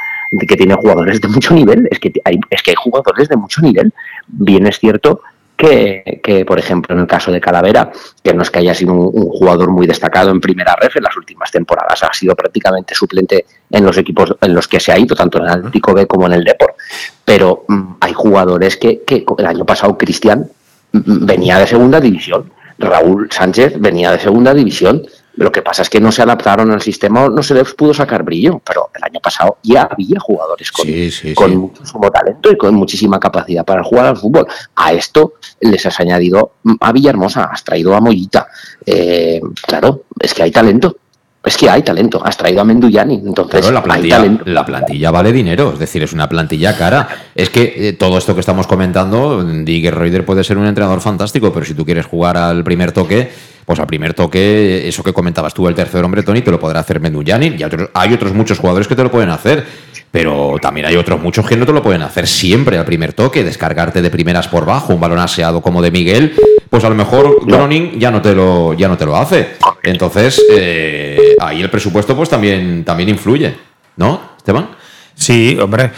[0.46, 1.86] que tiene jugadores de mucho nivel.
[1.90, 3.92] Es que hay, es que hay jugadores de mucho nivel.
[4.26, 5.20] Bien es cierto
[5.56, 7.90] que, por ejemplo, en el caso de Calavera,
[8.22, 11.16] que no es que haya sido un, jugador muy destacado en primera ref en las
[11.16, 15.14] últimas temporadas, ha sido prácticamente suplente en los equipos en los que se ha ido,
[15.14, 16.76] tanto en el Atlético B como en el Deport.
[17.24, 20.48] Pero mm, hay jugadores que, que el año pasado Cristian
[20.92, 25.82] mm, mm, venía de segunda división, Raúl Sánchez venía de segunda división, lo que pasa
[25.82, 29.20] es que no se adaptaron al sistema, no se les pudo sacar brillo, pero año
[29.20, 30.86] pasado ya había jugadores con,
[31.34, 34.46] con muchísimo talento y con muchísima capacidad para jugar al fútbol.
[34.74, 38.48] A esto les has añadido a Villahermosa, has traído a Mollita.
[38.84, 40.96] Eh, claro, es que hay talento.
[41.44, 42.22] Es que hay talento.
[42.24, 44.44] Has traído a Menduyani, entonces la hay plantilla, talento.
[44.46, 47.06] la plantilla vale dinero, es decir, es una plantilla cara.
[47.34, 51.52] Es que eh, todo esto que estamos comentando, Digger Reuter puede ser un entrenador fantástico,
[51.52, 53.30] pero si tú quieres jugar al primer toque,
[53.64, 56.80] pues al primer toque, eso que comentabas tú, el tercer hombre, Tony, te lo podrá
[56.80, 57.54] hacer Menduyani.
[57.58, 59.64] Y otros- hay otros muchos jugadores que te lo pueden hacer,
[60.10, 63.42] pero también hay otros muchos que no te lo pueden hacer siempre al primer toque,
[63.42, 66.34] descargarte de primeras por bajo, un balón aseado como de Miguel,
[66.70, 69.56] pues a lo mejor Groning ya no te lo, ya no te lo hace.
[69.82, 73.54] Entonces, eh, ahí el presupuesto pues también, también influye,
[73.96, 74.70] ¿no, Esteban?
[75.14, 75.90] Sí, hombre.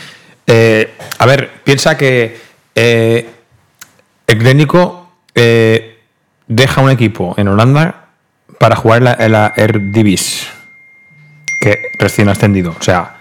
[0.47, 2.37] Eh, a ver, piensa que
[2.75, 3.27] eh,
[4.27, 5.96] el técnico eh,
[6.47, 8.09] deja un equipo en Holanda
[8.59, 10.49] para jugar en la, la Eredivisie,
[11.61, 12.75] que recién ascendido.
[12.79, 13.17] O sea,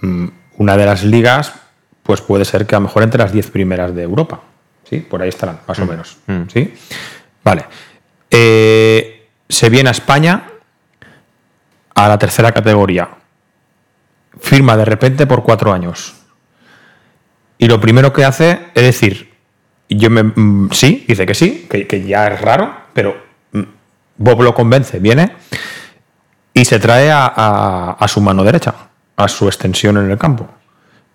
[0.00, 0.26] mm,
[0.58, 1.54] una de las ligas,
[2.02, 4.40] pues puede ser que a lo mejor entre las 10 primeras de Europa.
[4.88, 5.00] ¿Sí?
[5.00, 6.16] Por ahí estarán, más o menos.
[6.52, 6.74] ¿Sí?
[7.44, 7.66] Vale.
[8.30, 10.44] Eh, se viene a España
[11.94, 13.08] a la tercera categoría
[14.40, 16.14] firma de repente por cuatro años.
[17.58, 19.27] Y lo primero que hace es decir,
[19.88, 23.16] yo me, mm, sí, dice que sí, que, que ya es raro, pero
[23.52, 23.62] mm,
[24.18, 25.32] Bob lo convence, viene
[26.54, 28.74] y se trae a, a- a su mano derecha,
[29.16, 30.48] a su extensión en el campo.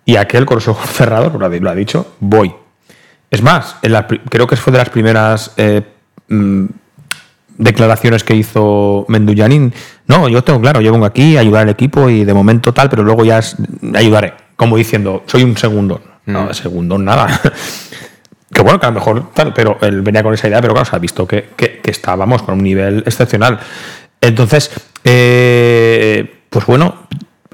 [0.05, 2.53] Y aquel con los ojos cerrados, lo ha, lo ha dicho, voy.
[3.30, 5.82] Es más, en la creo que fue de las primeras eh,
[6.28, 6.65] mm,
[7.57, 9.74] declaraciones que hizo Menduyanin.
[10.07, 12.89] No, yo tengo claro, yo vengo aquí a ayudar al equipo y de momento tal,
[12.89, 13.55] pero luego ya es-
[13.95, 14.34] ayudaré.
[14.55, 16.01] Como diciendo, soy un segundo.
[16.26, 17.41] No, segundo nada.
[18.53, 20.89] que bueno, que a lo mejor tal, pero él venía con esa idea, pero claro,
[20.89, 23.59] se ha visto que, que- que estábamos con un nivel excepcional.
[24.21, 24.71] Entonces,
[25.03, 26.95] eh, pues bueno,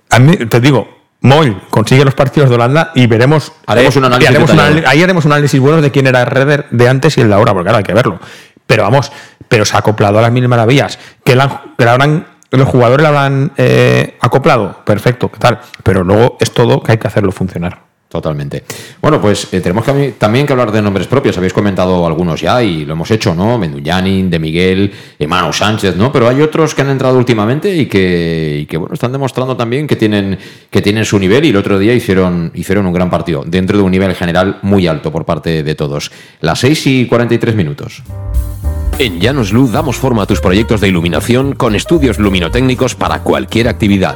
[0.09, 0.87] a mí te digo,
[1.21, 3.51] Moll consigue los partidos de Holanda y veremos.
[3.65, 6.67] Haremos un análisis haremos un anal- ahí haremos un análisis bueno de quién era Redder
[6.71, 8.19] de antes y el de ahora, porque claro, hay que verlo.
[8.65, 9.11] Pero vamos,
[9.47, 10.99] pero se ha acoplado a las mil maravillas.
[11.23, 15.59] Que, la, que la habrán- los jugadores la habrán eh, acoplado, perfecto, ¿qué tal?
[15.83, 17.88] Pero luego es todo que hay que hacerlo funcionar.
[18.09, 18.63] Totalmente.
[18.99, 19.85] Bueno, pues eh, tenemos
[20.17, 21.37] también que hablar de nombres propios.
[21.37, 23.59] Habéis comentado algunos ya y lo hemos hecho, ¿no?
[23.59, 26.11] Menduyanin, De Miguel, Emano Sánchez, ¿no?
[26.11, 29.85] Pero hay otros que han entrado últimamente y que, y que, bueno, están demostrando también
[29.85, 30.39] que tienen,
[30.71, 33.83] que tienen su nivel y el otro día hicieron, hicieron un gran partido, dentro de
[33.83, 36.11] un nivel general muy alto por parte de todos.
[36.41, 38.01] Las 6 y 43 minutos.
[38.97, 43.67] En Llanos Luz damos forma a tus proyectos de iluminación con estudios luminotécnicos para cualquier
[43.67, 44.15] actividad.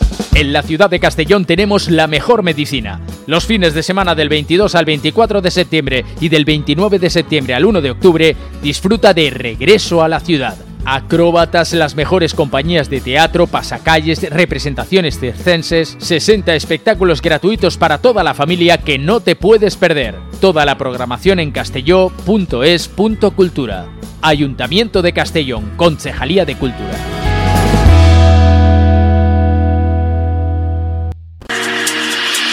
[0.41, 2.99] En la ciudad de Castellón tenemos la mejor medicina.
[3.27, 7.53] Los fines de semana del 22 al 24 de septiembre y del 29 de septiembre
[7.53, 10.57] al 1 de octubre, disfruta de regreso a la ciudad.
[10.83, 18.33] Acróbatas, las mejores compañías de teatro, pasacalles, representaciones circenses, 60 espectáculos gratuitos para toda la
[18.33, 20.15] familia que no te puedes perder.
[20.39, 23.89] Toda la programación en castelló.es.cultura.
[24.23, 26.97] Ayuntamiento de Castellón, Concejalía de Cultura.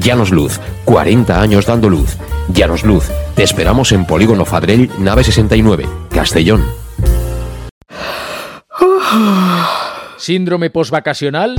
[0.00, 2.16] Llanos Luz, 40 años dando luz.
[2.48, 6.62] Llanos Luz, te esperamos en Polígono Fadrell, nave 69, Castellón.
[10.18, 11.56] Síndrome postvacacional?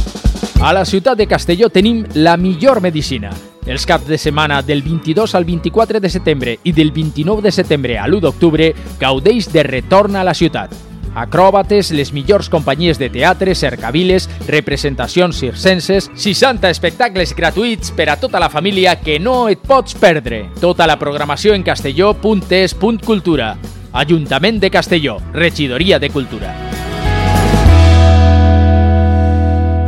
[0.61, 3.31] A la ciutat de Castelló tenim la millor medicina.
[3.65, 7.97] Els caps de setmana del 22 al 24 de setembre i del 29 de setembre
[7.99, 10.86] a l'1 d'octubre gaudeix de retorn a la ciutat.
[11.17, 18.39] Acròbates, les millors companyies de teatre, cercaviles, representacions circenses, 60 espectacles gratuïts per a tota
[18.43, 20.45] la família que no et pots perdre.
[20.61, 23.55] Tota la programació en castelló.es.cultura.
[23.97, 26.76] Ajuntament de Castelló, Regidoria de Cultura.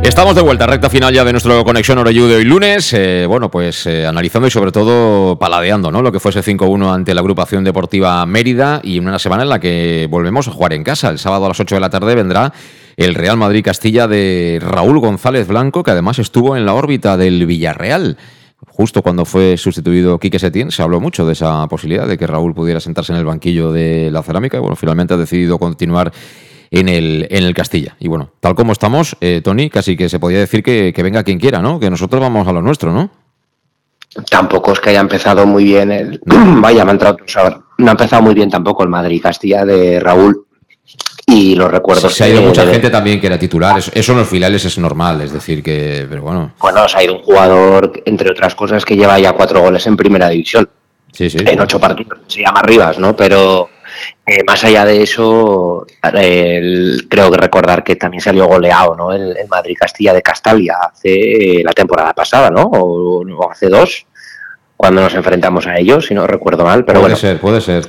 [0.02, 2.92] Estamos de vuelta, recta final ya de nuestro Conexión Oreyú de hoy lunes.
[2.94, 6.00] Eh, bueno, pues eh, analizando y sobre todo paladeando ¿no?
[6.00, 9.60] lo que fue ese 5-1 ante la agrupación deportiva Mérida y una semana en la
[9.60, 11.10] que volvemos a jugar en casa.
[11.10, 12.52] El sábado a las 8 de la tarde vendrá
[12.96, 17.44] el Real Madrid Castilla de Raúl González Blanco, que además estuvo en la órbita del
[17.46, 18.16] Villarreal.
[18.68, 22.54] Justo cuando fue sustituido Quique Setién, se habló mucho de esa posibilidad de que Raúl
[22.54, 24.60] pudiera sentarse en el banquillo de la cerámica.
[24.60, 26.12] Bueno, finalmente ha decidido continuar
[26.70, 27.96] en el, en el Castilla.
[27.98, 31.24] Y bueno, tal como estamos, eh, Tony, casi que se podía decir que, que, venga
[31.24, 31.80] quien quiera, ¿no?
[31.80, 33.10] Que nosotros vamos a lo nuestro, ¿no?
[34.28, 36.20] Tampoco es que haya empezado muy bien el...
[36.26, 37.18] Vaya, me ha entrado...
[37.78, 40.46] no ha empezado muy bien tampoco el Madrid-Castilla de Raúl.
[41.26, 42.12] Y los recuerdos...
[42.12, 42.72] Se ha ido mucha de...
[42.72, 43.78] gente también que era titular.
[43.78, 46.06] Eso, eso, en los filiales es normal, es decir, que...
[46.08, 46.54] Pero bueno.
[46.58, 49.96] Bueno, se ha ido un jugador, entre otras cosas, que lleva ya cuatro goles en
[49.96, 50.68] primera división.
[51.12, 51.38] Sí, sí.
[51.44, 52.18] En ocho partidos.
[52.26, 53.14] Se llama Rivas, ¿no?
[53.14, 53.70] Pero...
[54.26, 59.12] Eh, más allá de eso, el, creo que recordar que también salió goleado ¿no?
[59.12, 62.62] el, el Madrid Castilla de Castalia hace la temporada pasada, ¿no?
[62.62, 64.06] O, o, hace dos,
[64.76, 66.84] cuando nos enfrentamos a ellos, si no recuerdo mal.
[66.84, 67.16] Pero puede bueno.
[67.16, 67.86] ser, puede ser.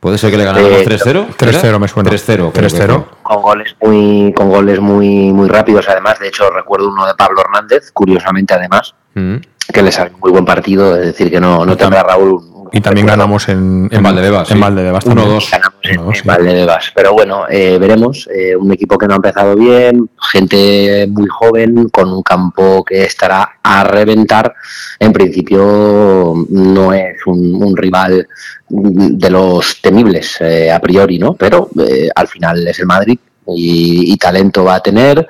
[0.00, 1.28] Puede ser que le ganáramos Eh, 3-0.
[1.34, 2.10] 3-0 me suena.
[2.10, 2.52] 3-0.
[2.52, 2.86] creo que 3-0.
[2.86, 3.04] fue.
[3.22, 7.40] con goles muy con goles muy muy rápidos además de hecho recuerdo uno de Pablo
[7.40, 9.36] Hernández curiosamente además Mm.
[9.72, 12.53] que le salió un muy buen partido es decir que no no tendrá Raúl un-
[12.72, 14.62] Y también ganamos en, En Valdebebas, En sí.
[14.62, 15.06] Valdebebas.
[15.06, 15.50] 1-2.
[15.50, 16.22] ganamos en, 1-2, en sí.
[16.24, 16.92] Valdebebas.
[16.94, 18.28] Pero bueno, eh, veremos.
[18.34, 23.04] Eh, un equipo que no ha empezado bien, gente muy joven, con un campo que
[23.04, 24.54] estará a reventar.
[24.98, 28.26] En principio no es un, un rival
[28.68, 31.34] de los temibles eh, a priori, ¿no?
[31.34, 35.26] Pero eh, al final es el Madrid y, y talento va a tener.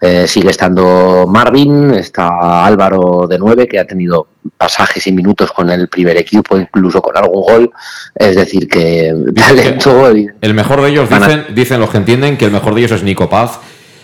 [0.00, 5.70] Eh, sigue estando Marvin, está Álvaro de nueve, que ha tenido pasajes y minutos con
[5.70, 7.70] el primer equipo, incluso con algún gol.
[8.14, 10.08] Es decir, que talento.
[10.40, 13.02] El mejor de ellos, dicen, dicen los que entienden, que el mejor de ellos es
[13.02, 13.58] Nico Paz,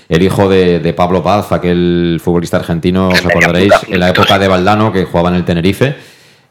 [0.08, 4.48] el hijo de, de Pablo Paz, aquel futbolista argentino, os acordaréis, en la época de
[4.48, 5.96] Valdano, que jugaba en el Tenerife.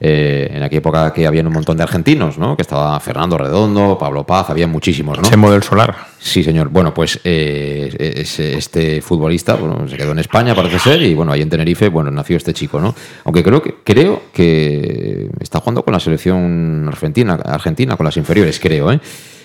[0.05, 2.57] Eh, en aquella época que había un montón de argentinos, ¿no?
[2.57, 5.23] Que estaba Fernando Redondo, Pablo Paz, había muchísimos, ¿no?
[5.23, 5.95] Chemo del Solar.
[6.19, 6.67] Sí, señor.
[6.67, 11.31] Bueno, pues eh, es- este futbolista bueno, se quedó en España, parece ser, y bueno,
[11.31, 12.93] ahí en Tenerife, bueno, nació este chico, ¿no?
[13.23, 18.59] Aunque creo que, creo que está jugando con la selección argentina, argentina, con las inferiores,
[18.59, 18.99] creo, ¿eh?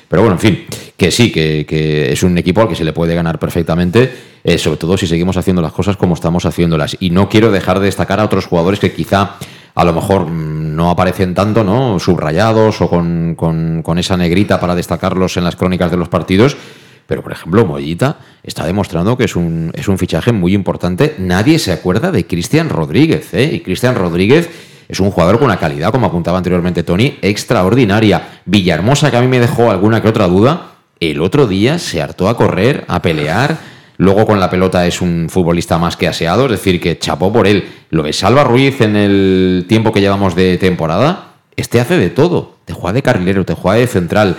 [0.09, 0.65] Pero bueno, en fin,
[0.97, 4.11] que sí, que, que es un equipo al que se le puede ganar perfectamente,
[4.43, 6.97] eh, sobre todo si seguimos haciendo las cosas como estamos haciéndolas.
[6.99, 9.35] Y no quiero dejar de destacar a otros jugadores que quizá
[9.79, 11.99] a lo mejor no aparecen tanto, ¿no?
[12.01, 16.57] Subrayados o con, con- con esa negrita para destacarlos en las crónicas de los partidos.
[17.07, 21.15] Pero, por ejemplo, Mollita está demostrando que es un, es un fichaje muy importante.
[21.19, 23.49] Nadie se acuerda de Cristian Rodríguez, ¿eh?
[23.53, 24.51] Y Cristian Rodríguez
[24.89, 28.41] es un jugador con una calidad, como apuntaba anteriormente Tony, extraordinaria.
[28.47, 32.29] Villahermosa, que a mí me dejó alguna que otra duda, el otro día se hartó
[32.29, 33.57] a correr, a pelear.
[33.99, 37.49] Luego con la pelota es un futbolista más que aseado, es decir, que chapó por
[37.49, 37.69] él.
[37.91, 42.55] Lo de Salva Ruiz en el tiempo que llevamos de temporada, este hace de todo.
[42.65, 44.37] Te juega de carrilero, te juega de central,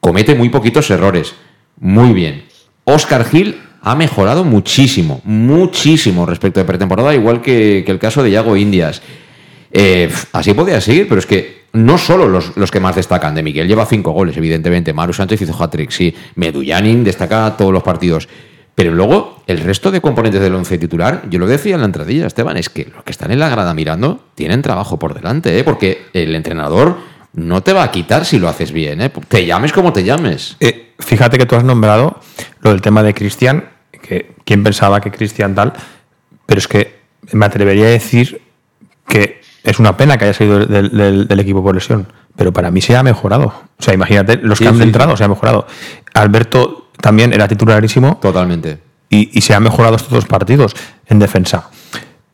[0.00, 1.34] comete muy poquitos errores.
[1.78, 2.46] Muy bien.
[2.82, 8.56] Oscar Gil ha mejorado muchísimo, muchísimo respecto de pretemporada, igual que, el caso de Yago
[8.56, 9.02] Indias.
[9.70, 13.36] Eh, así podía seguir, pero es que no solo los, los que más destacan.
[13.36, 14.92] De Miguel lleva cinco goles, evidentemente.
[14.92, 16.12] Maru Sánchez hizo hat-trick, sí.
[16.34, 18.28] Medullanin destaca todos los partidos.
[18.76, 22.26] Pero luego, el resto de componentes del once titular, yo lo decía en la entradilla,
[22.26, 25.64] Esteban, es que los que están en la grada mirando tienen trabajo por delante, ¿eh?
[25.64, 26.98] porque el entrenador
[27.32, 29.10] no te va a quitar si lo haces bien, ¿eh?
[29.28, 30.56] te llames como te llames.
[30.60, 32.20] Eh, fíjate que tú has nombrado
[32.60, 35.72] lo del tema de Cristian, que quién pensaba que Cristian tal,
[36.44, 37.00] pero es que
[37.32, 38.42] me atrevería a decir
[39.08, 42.06] que es una pena que haya salido del, del- del equipo por lesión,
[42.36, 43.46] pero para mí se ha mejorado.
[43.78, 45.18] O sea, imagínate, los Sí, que han sí, entrado sí.
[45.18, 45.66] se ha mejorado.
[46.14, 48.18] Alberto también era titularísimo.
[48.20, 48.78] Totalmente.
[49.08, 50.74] Y, y se ha mejorado estos dos partidos
[51.06, 51.70] en defensa.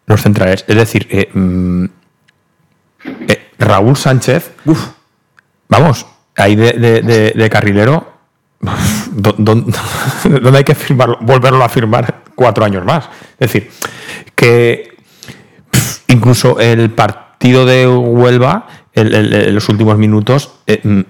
[0.07, 0.65] Los centrales.
[0.67, 1.85] Es decir, eh, mm,
[3.29, 4.53] eh, Raúl Sánchez,
[5.69, 6.07] vamos,
[6.37, 8.13] ahí de, de- de- de carrilero,
[9.13, 9.65] ¿dó- dó-
[10.25, 11.19] ¿dónde hay que firmarlo?
[11.21, 13.09] volverlo a firmar cuatro años más?
[13.39, 13.71] Es decir,
[14.35, 14.97] que
[16.09, 21.01] incluso el partido de Huelva, el- el- el- los últimos minutos, eh, mm,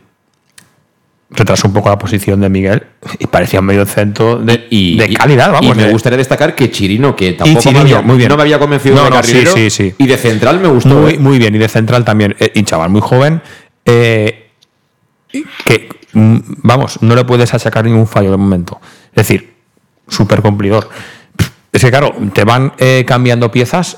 [1.35, 2.83] retrasó un poco la posición de Miguel
[3.19, 5.77] y parecía un medio centro de, Y, de calidad, y vamos.
[5.77, 8.29] me de- gustaría destacar que Chirino, que tampoco Chirino, me, había, muy bien.
[8.29, 9.95] no me había convencido No, de no, carrilero, sí, sí, sí.
[9.99, 10.91] y de central me gustó.
[10.91, 11.19] Muy, ¿eh?
[11.19, 12.37] muy bien, y de central también.
[12.39, 13.41] Eh, y chaval, muy joven.
[13.87, 14.51] eh,
[15.65, 18.79] que, mm, vamos, no le puedes achacar ningún fallo de momento.
[19.15, 19.55] Es decir,
[20.09, 20.89] súper cumplidor.
[21.73, 22.75] Es que, claro, te van
[23.07, 23.97] cambiando piezas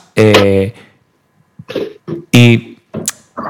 [2.30, 2.76] y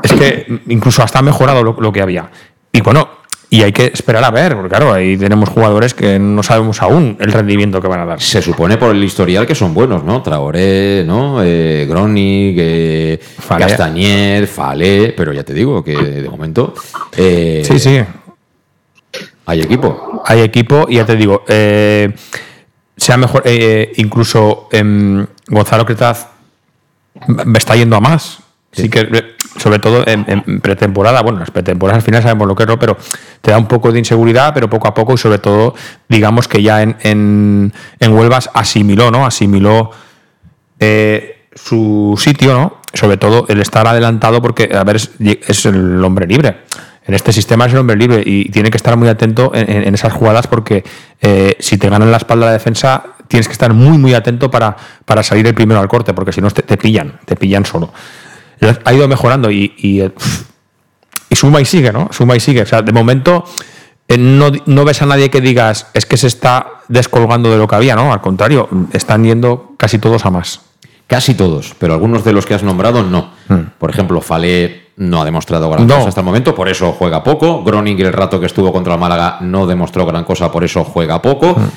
[0.03, 2.31] es que incluso hasta ha mejorado lo, lo que había.
[2.73, 3.09] Y bueno,
[3.55, 7.17] y hay que esperar a ver, porque claro, ahí tenemos jugadores que no sabemos aún
[7.21, 8.21] el rendimiento que van a dar.
[8.21, 10.23] Se supone por el historial que son buenos, ¿no?
[10.23, 11.41] Traoré, ¿no?
[11.41, 13.67] Eh, Gronig, eh, Falé.
[13.67, 16.75] Castañer, Falé, pero ya te digo que de momento
[17.17, 18.01] eh, Sí, sí.
[19.47, 20.25] hay equipo.
[20.27, 22.13] hay equipo y ya te digo, eh,
[22.97, 26.27] sea mejor, eh, incluso em, Gonzalo Cretaz
[27.29, 28.41] me está yendo a más.
[28.75, 32.65] Sí que, eh, sobre todo en, pretemporada, bueno, las pretemporadas al final sabemos lo que
[32.65, 32.97] es, pero
[33.41, 35.75] te da un poco de inseguridad, pero poco a poco y sobre todo,
[36.09, 39.25] digamos que ya en, en, en Huelvas asimiló, ¿no?
[39.27, 39.91] Asimiló
[40.81, 42.79] eh, su sitio, ¿no?
[42.93, 46.59] Sobre todo el estar adelantado porque, a ver, es, el hombre libre.
[47.07, 49.89] En este sistema es el hombre libre y tiene que estar muy atento en, en-
[49.89, 50.85] en esas jugadas porque
[51.21, 54.77] eh, si te ganan la espalda la defensa, tienes que estar muy, muy atento para,
[55.05, 57.93] para salir el primero al corte, porque si no te, te pillan, te pillan solo.
[58.85, 60.13] Ha ido mejorando y, y, eh,
[61.31, 62.09] y suma y sigue, ¿no?
[62.13, 62.63] Suma y sigue.
[62.63, 63.45] O sea, de momento
[64.09, 67.67] eh, no, no ves a nadie que digas es que se está descolgando de lo
[67.67, 68.13] que había, ¿no?
[68.13, 70.61] Al contrario, están yendo casi todos a más.
[71.07, 73.31] Casi todos, pero algunos de los que has nombrado no.
[73.79, 75.89] Por ejemplo, Falé no ha demostrado gran Hmm.
[75.89, 75.97] No.
[75.97, 77.63] cosa hasta el momento, por eso juega poco.
[77.63, 81.21] Groning, el rato que estuvo contra el Málaga, no demostró gran cosa, por eso juega
[81.21, 81.55] poco.
[81.59, 81.69] Hmm.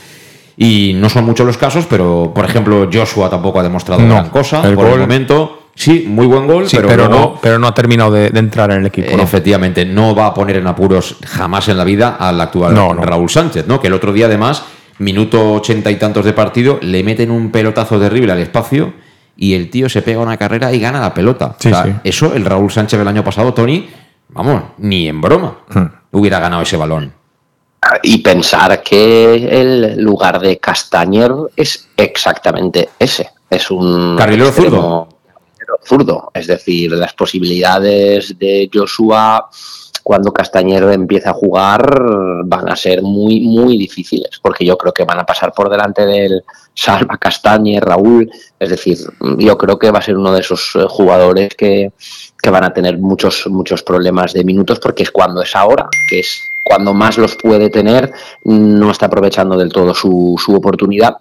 [0.56, 4.14] Y no son muchos los casos, pero por ejemplo, Joshua tampoco ha demostrado No.
[4.16, 4.62] gran cosa.
[4.68, 8.12] El por el momento, sí, muy buen gol, Sí, pero, no, pero no ha terminado
[8.12, 9.16] de, de entrar en el equipo.
[9.16, 9.24] ¿no?
[9.24, 13.02] Efectivamente, no va a poner en apuros jamás en la vida al actual No, no.
[13.04, 13.80] Raúl Sánchez, ¿no?
[13.80, 14.64] Que el otro día, además,
[15.00, 18.94] minuto ochenta y tantos de partido, le meten un pelotazo terrible al espacio
[19.38, 21.56] y el tío se pega una carrera y gana la pelota.
[21.60, 21.94] Sí, O sea, sí.
[22.04, 23.88] Eso, el Raúl Sánchez del año pasado, Tony,
[24.30, 25.86] vamos, ni en broma Hmm.
[26.12, 27.14] hubiera ganado ese balón.
[28.04, 33.30] y pensar que el lugar de Castañer es exactamente ese.
[33.50, 35.08] Es un carrilero zurdo.
[35.84, 36.32] Zurdo.
[36.34, 39.50] Es decir, las posibilidades de Joshua
[40.08, 41.86] cuando Castañero empieza a jugar
[42.46, 46.06] van a ser muy, muy difíciles, porque yo creo que van a pasar por delante
[46.06, 48.98] del Salva Castañer, Raúl, es decir,
[49.38, 51.92] yo creo que va a ser uno de esos eh, jugadores que,
[52.42, 56.22] que van a tener muchos, muchos problemas de minutos, porque es cuando es ahora, que
[56.22, 58.14] es cuando más los puede tener,
[58.46, 61.18] no está aprovechando del todo su, su oportunidad.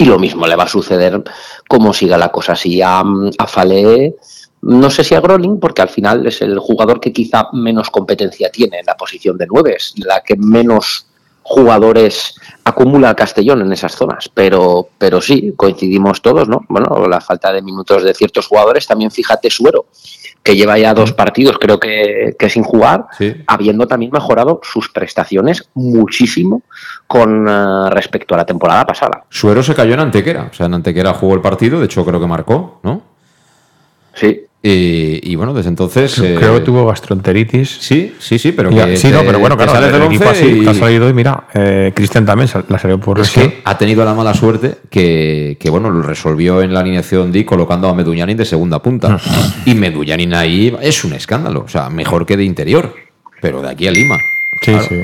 [0.00, 1.22] Y lo mismo le va a suceder
[1.68, 3.02] como siga la cosa así a,
[3.38, 4.16] a Fale
[4.62, 8.50] no sé si a Groling, porque al final es el jugador que quizá menos competencia
[8.50, 11.06] tiene en la posición de nueve, es la que menos
[11.42, 12.34] jugadores
[12.64, 14.30] acumula Castellón en esas zonas.
[14.32, 16.64] Pero, pero sí, coincidimos todos, ¿no?
[16.68, 19.86] Bueno, la falta de minutos de ciertos jugadores, también fíjate Suero,
[20.42, 23.06] que lleva ya dos partidos, creo que, sin jugar,
[23.46, 26.62] habiendo también mejorado sus prestaciones muchísimo
[27.10, 29.24] con eh, respecto a la temporada pasada.
[29.28, 32.20] Suero se cayó en Antequera, o sea, en Antequera jugó el partido, de hecho creo
[32.20, 33.02] que marcó, ¿no?
[34.14, 34.46] Sí.
[34.62, 36.14] Y, bueno, desde entonces.
[36.14, 37.78] Creo, que eh, tuvo gastroenteritis.
[37.80, 38.96] Sí, sí, sí, pero que.
[38.96, 40.68] Sí, no, pero bueno, claro, del equipo así, y...
[40.68, 44.14] ha salido y mira, eh, Cristian también la salió por Es que ha tenido la
[44.14, 48.44] mala suerte que, que, bueno, lo resolvió en la alineación D colocando a Meduñanin de
[48.44, 49.18] segunda punta.
[49.66, 52.94] y Meduñanin ahí es un escándalo, o sea, mejor que de interior,
[53.40, 54.16] pero de aquí a Lima.
[54.62, 54.94] Sí, sí.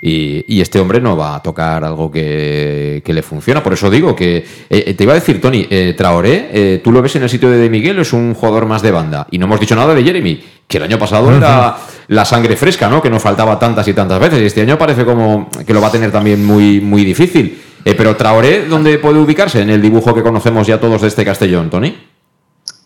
[0.00, 3.62] Y, este hombre no va a tocar algo que, le funciona.
[3.62, 7.02] Por eso digo que eh, te iba a decir, Tony, eh, Traoré, eh, tú lo
[7.02, 9.26] ves en el sitio de, de Miguel, es un jugador más de banda.
[9.30, 11.76] Y no hemos dicho nada de Jeremy, que el año pasado era
[12.08, 13.02] la sangre fresca, ¿no?
[13.02, 14.40] Que nos faltaba tantas y tantas veces.
[14.40, 17.60] Y este año parece como que lo va a tener también muy, muy difícil.
[17.82, 21.70] pero Traoré, ¿dónde puede ubicarse en el dibujo que conocemos ya todos de este Castellón,
[21.70, 21.94] Tony?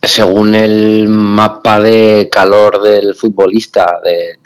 [0.03, 4.39] según el mapa de calor del futbolista, de,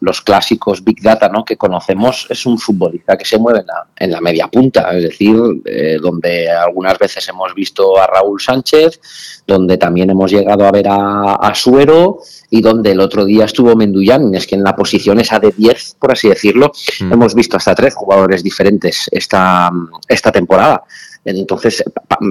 [0.00, 1.44] los, clásicos Big Data ¿no?
[1.44, 5.02] que conocemos, es un futbolista que se mueve en la, en la media punta, es
[5.02, 9.00] decir, eh, donde algunas veces hemos visto a Raúl Sánchez,
[9.46, 12.18] donde también hemos llegado a ver a, Suero
[12.50, 15.96] y donde el otro día estuvo Menduyan, es que en la posición esa de 10,
[16.00, 17.12] por así decirlo, mm.
[17.12, 19.70] hemos visto hasta tres jugadores diferentes esta,
[20.08, 20.82] esta temporada.
[21.24, 21.82] Entonces,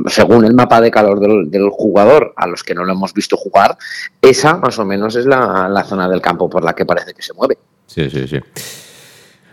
[0.07, 3.77] según el mapa de calor del, jugador, a los que no lo hemos visto jugar,
[4.21, 7.33] esa más o menos es la, zona del campo por la que parece que se
[7.33, 7.57] mueve.
[7.87, 8.39] Sí, sí, sí.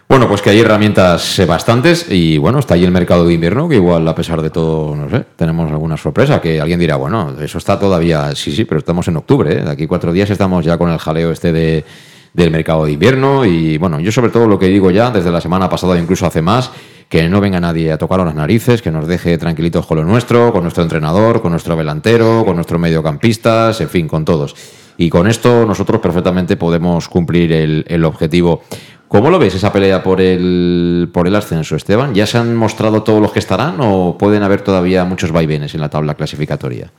[0.09, 3.77] Bueno, pues que hay herramientas bastantes y bueno, está ahí el mercado de invierno, que
[3.77, 7.59] igual a pesar de todo, no sé, tenemos alguna sorpresa, que alguien dirá, bueno, eso
[7.59, 9.63] está todavía, sí, sí, pero estamos en octubre, ¿eh?
[9.63, 11.85] de aquí cuatro días estamos ya con el jaleo este de,
[12.33, 15.41] del mercado de invierno y bueno, yo sobre todo lo que digo ya desde la
[15.41, 16.71] semana pasada, incluso hace más,
[17.09, 20.53] que no venga nadie a tocar las narices, que nos deje tranquilitos con lo nuestro,
[20.53, 24.55] con nuestro entrenador, con nuestro delantero, con nuestros mediocampistas, en fin, con todos.
[24.97, 28.63] Y con esto nosotros perfectamente podemos cumplir el, objetivo.
[29.09, 32.15] ¿Cómo lo ves esa pelea por el, por el ascenso, Esteban?
[32.15, 35.81] ¿Ya se han mostrado todos los que estarán o pueden haber todavía muchos vaivenes en
[35.81, 36.93] la tabla clasificatoria?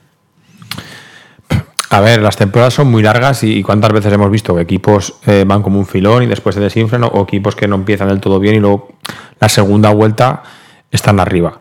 [1.92, 5.44] A ver, las temporadas son muy largas y, cuántas veces hemos visto que equipos eh,
[5.46, 8.40] van como un filón y después se desinflan o, equipos que no empiezan del todo
[8.40, 8.94] bien y luego
[9.38, 10.42] la segunda vuelta
[10.90, 11.60] están arriba.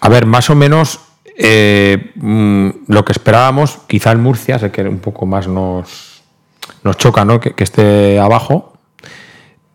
[0.00, 1.00] A ver, más o menos
[1.36, 6.22] eh, mm, lo que esperábamos, quizá en Murcia, sé que un poco más nos,
[6.82, 7.38] nos choca ¿no?
[7.38, 8.78] que, esté abajo.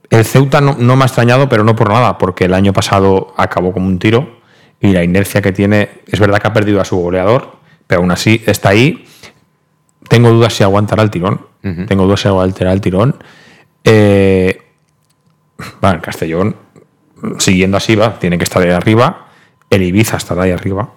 [0.10, 3.36] El Ceuta no, no, me ha extrañado, pero no por nada, porque el año pasado
[3.38, 4.40] acabó como un tiro
[4.80, 8.10] y la inercia que tiene, es verdad que ha perdido a su goleador, pero aún
[8.10, 9.06] así está ahí
[10.12, 11.40] tengo dudas si aguantará el tirón.
[11.62, 13.16] Tengo dudas si aguantará el tirón.
[13.86, 14.62] Eh,
[15.80, 16.54] bueno, Castellón,
[17.38, 19.28] siguiendo así, va, tiene que estar ahí arriba.
[19.70, 20.90] El Ibiza estará ahí arriba.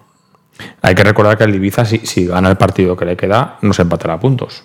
[0.82, 3.82] Hay que recordar que el Ibiza, si, gana el partido que le queda, no se
[3.82, 4.64] empatará a puntos.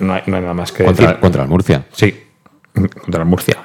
[0.00, 1.20] no, hay, nada más que contra, decir.
[1.20, 1.84] Contra el Murcia.
[1.92, 2.18] Sí,
[2.72, 3.58] contra el Murcia.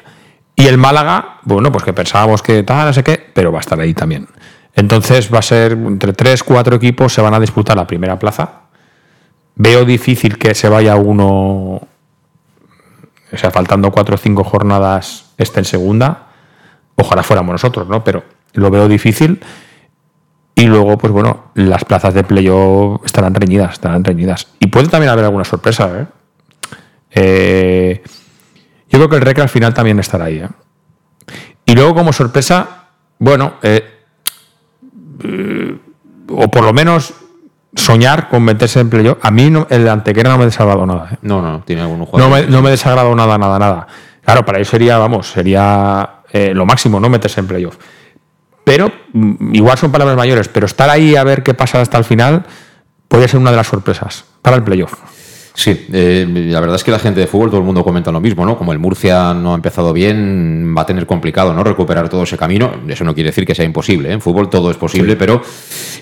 [0.58, 3.62] Y el Málaga, bueno, pues que pensábamos que tal, no sé qué, pero va a
[3.62, 4.28] estar ahí también.
[4.76, 8.67] Entonces va a ser entre tres, cuatro equipos se van a disputar la primera plaza
[9.60, 11.88] Veo difícil que se vaya uno, o
[13.38, 16.28] sea, faltando cuatro o cinco jornadas, esté en segunda.
[16.96, 18.04] Ojalá fuéramos nosotros, ¿no?
[18.04, 19.40] Pero lo veo difícil.
[20.54, 24.48] Y luego, pues bueno, las plazas de playoff estarán reñidas, estarán reñidas.
[24.60, 26.06] Y puede también haber alguna sorpresa, ¿eh?
[27.12, 28.04] eh
[28.90, 30.50] yo creo que el REC al final también estará ahí, ¿eh?
[31.66, 32.86] Y luego, como sorpresa,
[33.20, 34.06] bueno, eh,
[36.30, 37.14] o por lo menos
[37.78, 39.18] soñar con meterse en playoff.
[39.22, 41.10] A mí no, el Antequera no me ha desagradado nada.
[41.14, 41.18] ¿eh?
[41.22, 42.28] No, no, tiene algún juego.
[42.28, 43.88] No me, no me desagradado nada, nada, nada.
[44.24, 47.10] Claro, para eso sería, vamos, sería eh, lo máximo, ¿no?
[47.10, 47.78] Meterse en playoff.
[48.64, 52.04] Pero, mm, igual son palabras mayores, pero estar ahí a ver qué pasa hasta el
[52.04, 52.44] final
[53.08, 54.94] puede ser una de las sorpresas para el playoff.
[55.58, 58.22] Sí, eh, la verdad es que la gente de fútbol, todo el mundo comenta lo
[58.22, 58.56] mismo, ¿no?
[58.60, 61.64] Como el Murcia no ha empezado bien, va a tener complicado, ¿no?
[61.64, 62.72] Recuperar todo ese camino.
[62.88, 64.14] Eso no quiere decir que sea imposible, ¿eh?
[64.14, 65.42] En fútbol todo es posible, pero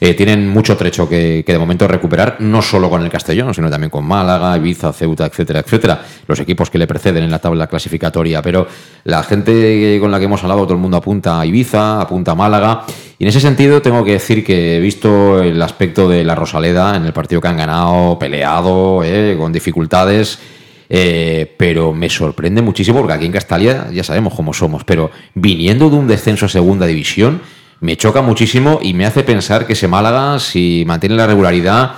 [0.01, 3.69] eh, tienen mucho trecho que, que, de momento recuperar, no solo con el Castellón, sino
[3.69, 6.01] también con Málaga, Ibiza, Ceuta, etcétera, etcétera.
[6.27, 8.41] Los equipos que le preceden en la tabla clasificatoria.
[8.41, 8.67] Pero
[9.05, 12.35] la gente con la que hemos hablado, todo el mundo apunta a Ibiza, apunta a
[12.35, 12.83] Málaga.
[13.17, 16.95] Y en ese sentido tengo que decir que he visto el aspecto de la Rosaleda
[16.95, 19.35] en el partido que han ganado, peleado, ¿eh?
[19.37, 20.39] con dificultades.
[20.87, 25.89] Eh, pero me sorprende muchísimo porque aquí en Castalia ya sabemos cómo somos, pero viniendo
[25.89, 27.41] de un descenso a segunda división,
[27.79, 31.95] me choca muchísimo y me hace pensar que ese Málaga, si mantiene la regularidad,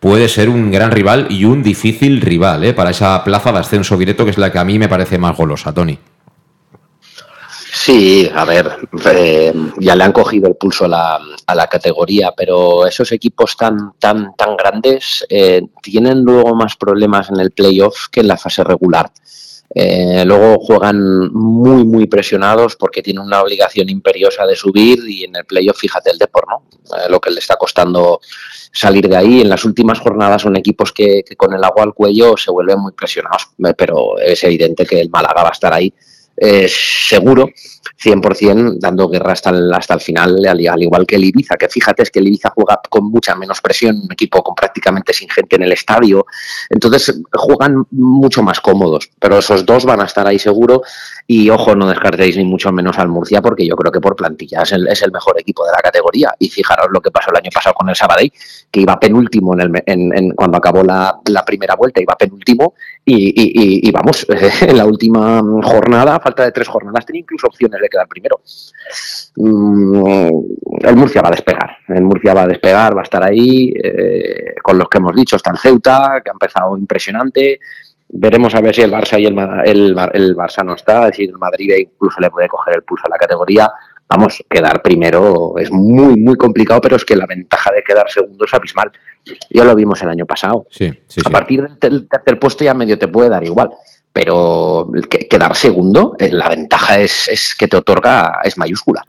[0.00, 2.72] puede ser un gran rival y un difícil rival ¿eh?
[2.72, 5.36] para esa plaza de ascenso directo que es la que a mí me parece más
[5.36, 5.98] golosa, Tony.
[7.72, 12.32] Sí, a ver, eh, ya le han cogido el pulso a la, a la, categoría,
[12.36, 18.08] pero esos equipos tan, tan, tan grandes eh, tienen luego más problemas en el playoff
[18.10, 19.10] que en la fase regular.
[19.72, 25.36] Eh, luego juegan muy, muy presionados porque tienen una obligación imperiosa de subir y en
[25.36, 26.64] el playoff, fíjate el Depor, ¿no?
[26.96, 28.20] Eh, lo que le está costando
[28.72, 29.42] salir de ahí.
[29.42, 32.80] En las últimas jornadas son equipos que, que, con el agua al cuello se vuelven
[32.80, 35.94] muy presionados, pero es evidente que el Málaga va a estar ahí
[36.36, 37.50] eh, seguro,
[38.02, 41.68] 100%, dando guerra hasta el, hasta el final, al, al, igual que el Ibiza, que
[41.68, 45.28] fíjate es que el Ibiza juega con mucha menos presión, un equipo con prácticamente sin
[45.28, 46.24] gente en el estadio,
[46.70, 50.82] entonces juegan mucho más cómodos, pero esos dos van a estar ahí seguro
[51.32, 54.62] y ojo, no descartéis ni mucho menos al Murcia porque yo creo que por plantilla
[54.62, 57.36] es el, es el mejor equipo de la categoría y fijaros lo que pasó el
[57.36, 58.32] año pasado con el Sabadell,
[58.68, 62.74] que iba penúltimo en el, cuando acabó la, primera vuelta, iba penúltimo
[63.04, 64.26] y vamos,
[64.60, 68.40] en la última jornada, falta de tres jornadas, tenía incluso opciones de quedar primero.
[69.36, 70.30] Mm,
[70.80, 74.56] el Murcia va a despegar, el Murcia va a despegar, va a estar ahí, eh,
[74.60, 77.60] con los que hemos dicho, está el Ceuta, que ha empezado impresionante,
[78.12, 81.30] veremos a ver si el Barça y el, el, el Barça no está, es decir,
[81.30, 83.70] el Madrid incluso le puede coger el pulso a la categoría.
[84.08, 88.44] Vamos, quedar primero es muy, muy complicado, pero es que la ventaja de quedar segundo
[88.44, 88.90] es abismal.
[89.50, 90.66] Ya lo vimos el año pasado.
[90.70, 93.70] Sí, sí, a partir del tercer puesto ya medio te puede dar igual
[94.12, 99.04] pero quedar segundo, eh, la ventaja es, es, que te otorga, es mayúscula.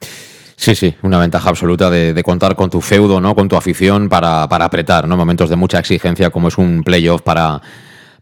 [0.56, 3.34] Sí, sí, una ventaja absoluta de, de contar con tu feudo, ¿no?
[3.34, 5.18] Con tu afición para, para apretar, ¿no?
[5.18, 7.60] Momentos de mucha exigencia como es un playoff para,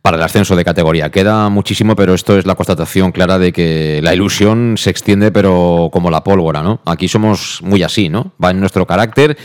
[0.02, 1.10] para el ascenso de categoría.
[1.10, 5.90] Queda muchísimo, pero esto es la constatación clara de que la ilusión se extiende, pero
[5.92, 6.82] como la pólvora, ¿no?
[6.86, 8.34] Aquí somos muy así, ¿no?
[8.44, 9.38] Va en nuestro carácter.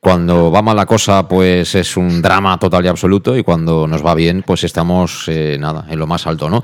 [0.00, 4.04] Cuando va mal la cosa, pues es un drama total y absoluto, y cuando nos
[4.04, 6.62] va bien, pues estamos, eh, nada, en lo más alto, ¿no?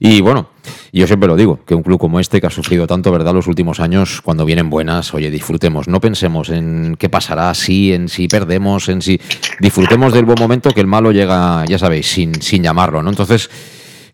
[0.00, 0.50] Y bueno,
[0.92, 3.46] yo siempre lo digo, que un club como este, que ha sufrido tanto, ¿verdad?, los
[3.46, 5.88] últimos años, cuando vienen buenas, oye, disfrutemos.
[5.88, 9.20] No pensemos en qué pasará, si, en si perdemos, en si.
[9.60, 13.10] Disfrutemos del buen momento, que el malo llega, ya sabéis, sin, sin llamarlo, ¿no?
[13.10, 13.50] Entonces,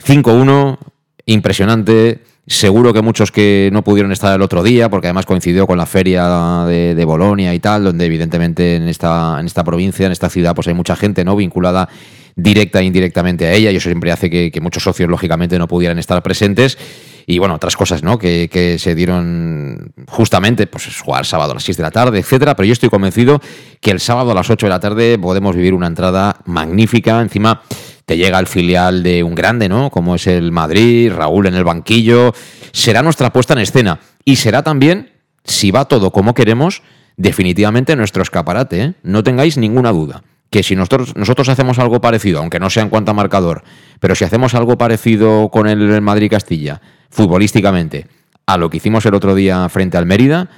[0.06, 0.78] 5-1,
[1.26, 2.22] impresionante.
[2.46, 5.86] Seguro que muchos que no pudieron estar el otro día, porque además coincidió con la
[5.86, 10.28] feria de, de Bolonia y tal, donde evidentemente en esta, en esta provincia, en esta
[10.28, 11.88] ciudad, pues hay mucha gente no vinculada
[12.36, 15.98] directa e indirectamente a ella, y eso siempre hace que, muchos socios, lógicamente, no pudieran
[15.98, 16.78] estar presentes.
[17.26, 18.18] Y bueno, otras cosas, ¿no?
[18.18, 22.54] Que, que, se dieron justamente, pues jugar sábado a las 6 de la tarde, etcétera.
[22.54, 23.40] Pero yo estoy convencido
[23.80, 27.22] que el sábado a las 8 de la tarde podemos vivir una entrada magnífica.
[27.22, 27.62] Encima
[28.04, 29.88] te llega el filial de un grande, ¿no?
[29.90, 32.34] Como es el Madrid, Raúl en el banquillo.
[32.72, 34.00] Será nuestra puesta en escena.
[34.26, 35.12] Y será también,
[35.44, 36.82] si va todo como queremos,
[37.16, 38.94] definitivamente nuestro escaparate, ¿eh?
[39.02, 40.22] No tengáis ninguna duda
[40.54, 43.64] que si nosotros, nosotros hacemos algo parecido, aunque no sea en cuanto a marcador,
[43.98, 46.80] pero si hacemos algo parecido con el Madrid-Castilla,
[47.10, 48.06] futbolísticamente,
[48.46, 50.48] a lo que hicimos el otro día frente al Mérida,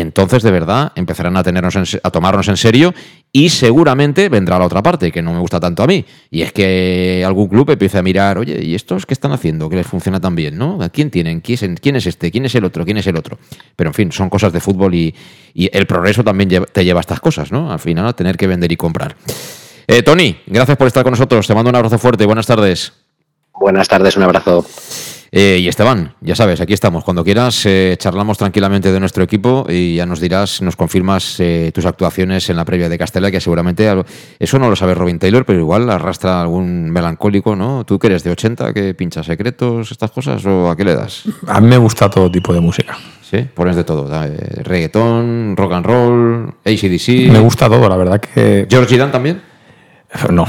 [0.00, 2.94] entonces de verdad empezarán a, tenernos en, a tomarnos en serio
[3.32, 6.52] y seguramente vendrá la otra parte, que no me gusta tanto a mí, y es
[6.52, 9.68] que algún club empiece a mirar, oye, ¿y estos qué están haciendo?
[9.68, 10.82] Que les funciona tan bien, ¿no?
[10.82, 11.40] ¿A quién tienen?
[11.40, 12.30] ¿Quién es, ¿Quién es este?
[12.30, 12.84] ¿Quién es el otro?
[12.84, 13.38] ¿Quién es el otro?
[13.76, 15.14] Pero en fin, son cosas de fútbol y,
[15.54, 17.72] y el progreso también te lleva a estas cosas, ¿no?
[17.72, 19.16] Al final a tener que vender y comprar.
[19.86, 22.92] Eh, Tony, gracias por estar con nosotros, te mando un abrazo fuerte, buenas tardes.
[23.60, 24.64] Buenas tardes, un abrazo.
[25.30, 27.04] Eh, y Esteban, ya sabes, aquí estamos.
[27.04, 31.70] Cuando quieras, eh, charlamos tranquilamente de nuestro equipo y ya nos dirás, nos confirmas eh,
[31.74, 33.86] tus actuaciones en la previa de Castella, que seguramente
[34.38, 37.84] eso no lo sabe Robin Taylor, pero igual arrastra algún melancólico, ¿no?
[37.84, 41.24] ¿Tú que eres de 80, que pinchas secretos, estas cosas, o a qué le das?
[41.46, 42.96] A mí me gusta todo tipo de música.
[43.20, 44.08] Sí, pones de todo.
[44.24, 47.30] Eh, reggaetón, rock and roll, ACDC.
[47.30, 48.66] Me gusta todo, la verdad que.
[48.70, 49.42] ¿George Dan también?
[50.32, 50.44] No.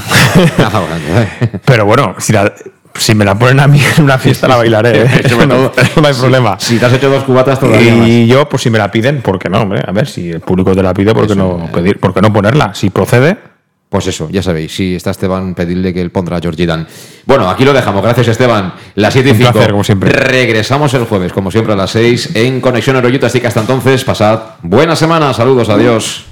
[1.64, 2.52] pero bueno, si la
[2.94, 5.22] si me la ponen a mí en una fiesta la bailaré, ¿eh?
[5.46, 5.72] no, no,
[6.08, 6.56] hay problema.
[6.58, 7.94] Si, si, te has hecho dos cubatas todavía.
[7.94, 8.28] Y más.
[8.28, 9.62] yo, pues si me la piden, ¿por qué no?
[9.62, 9.82] Hombre?
[9.86, 11.98] A ver, si el público te la pide, ¿por qué no pedir?
[11.98, 12.74] ¿Por qué no ponerla?
[12.74, 13.52] Si procede.
[13.88, 16.86] Pues eso, ya sabéis, si está Esteban, pedidle que él pondrá a Georgie Dan.
[17.26, 18.02] Bueno, aquí lo dejamos.
[18.02, 18.72] Gracias, Esteban.
[18.94, 19.52] Las 7 y Un 5.
[19.52, 20.10] placer, como siempre.
[20.10, 23.26] Regresamos el jueves, como siempre, a las 6 en Conexión Euroyuta.
[23.26, 25.34] Así que hasta entonces, pasad buena semana.
[25.34, 26.31] Saludos, adiós.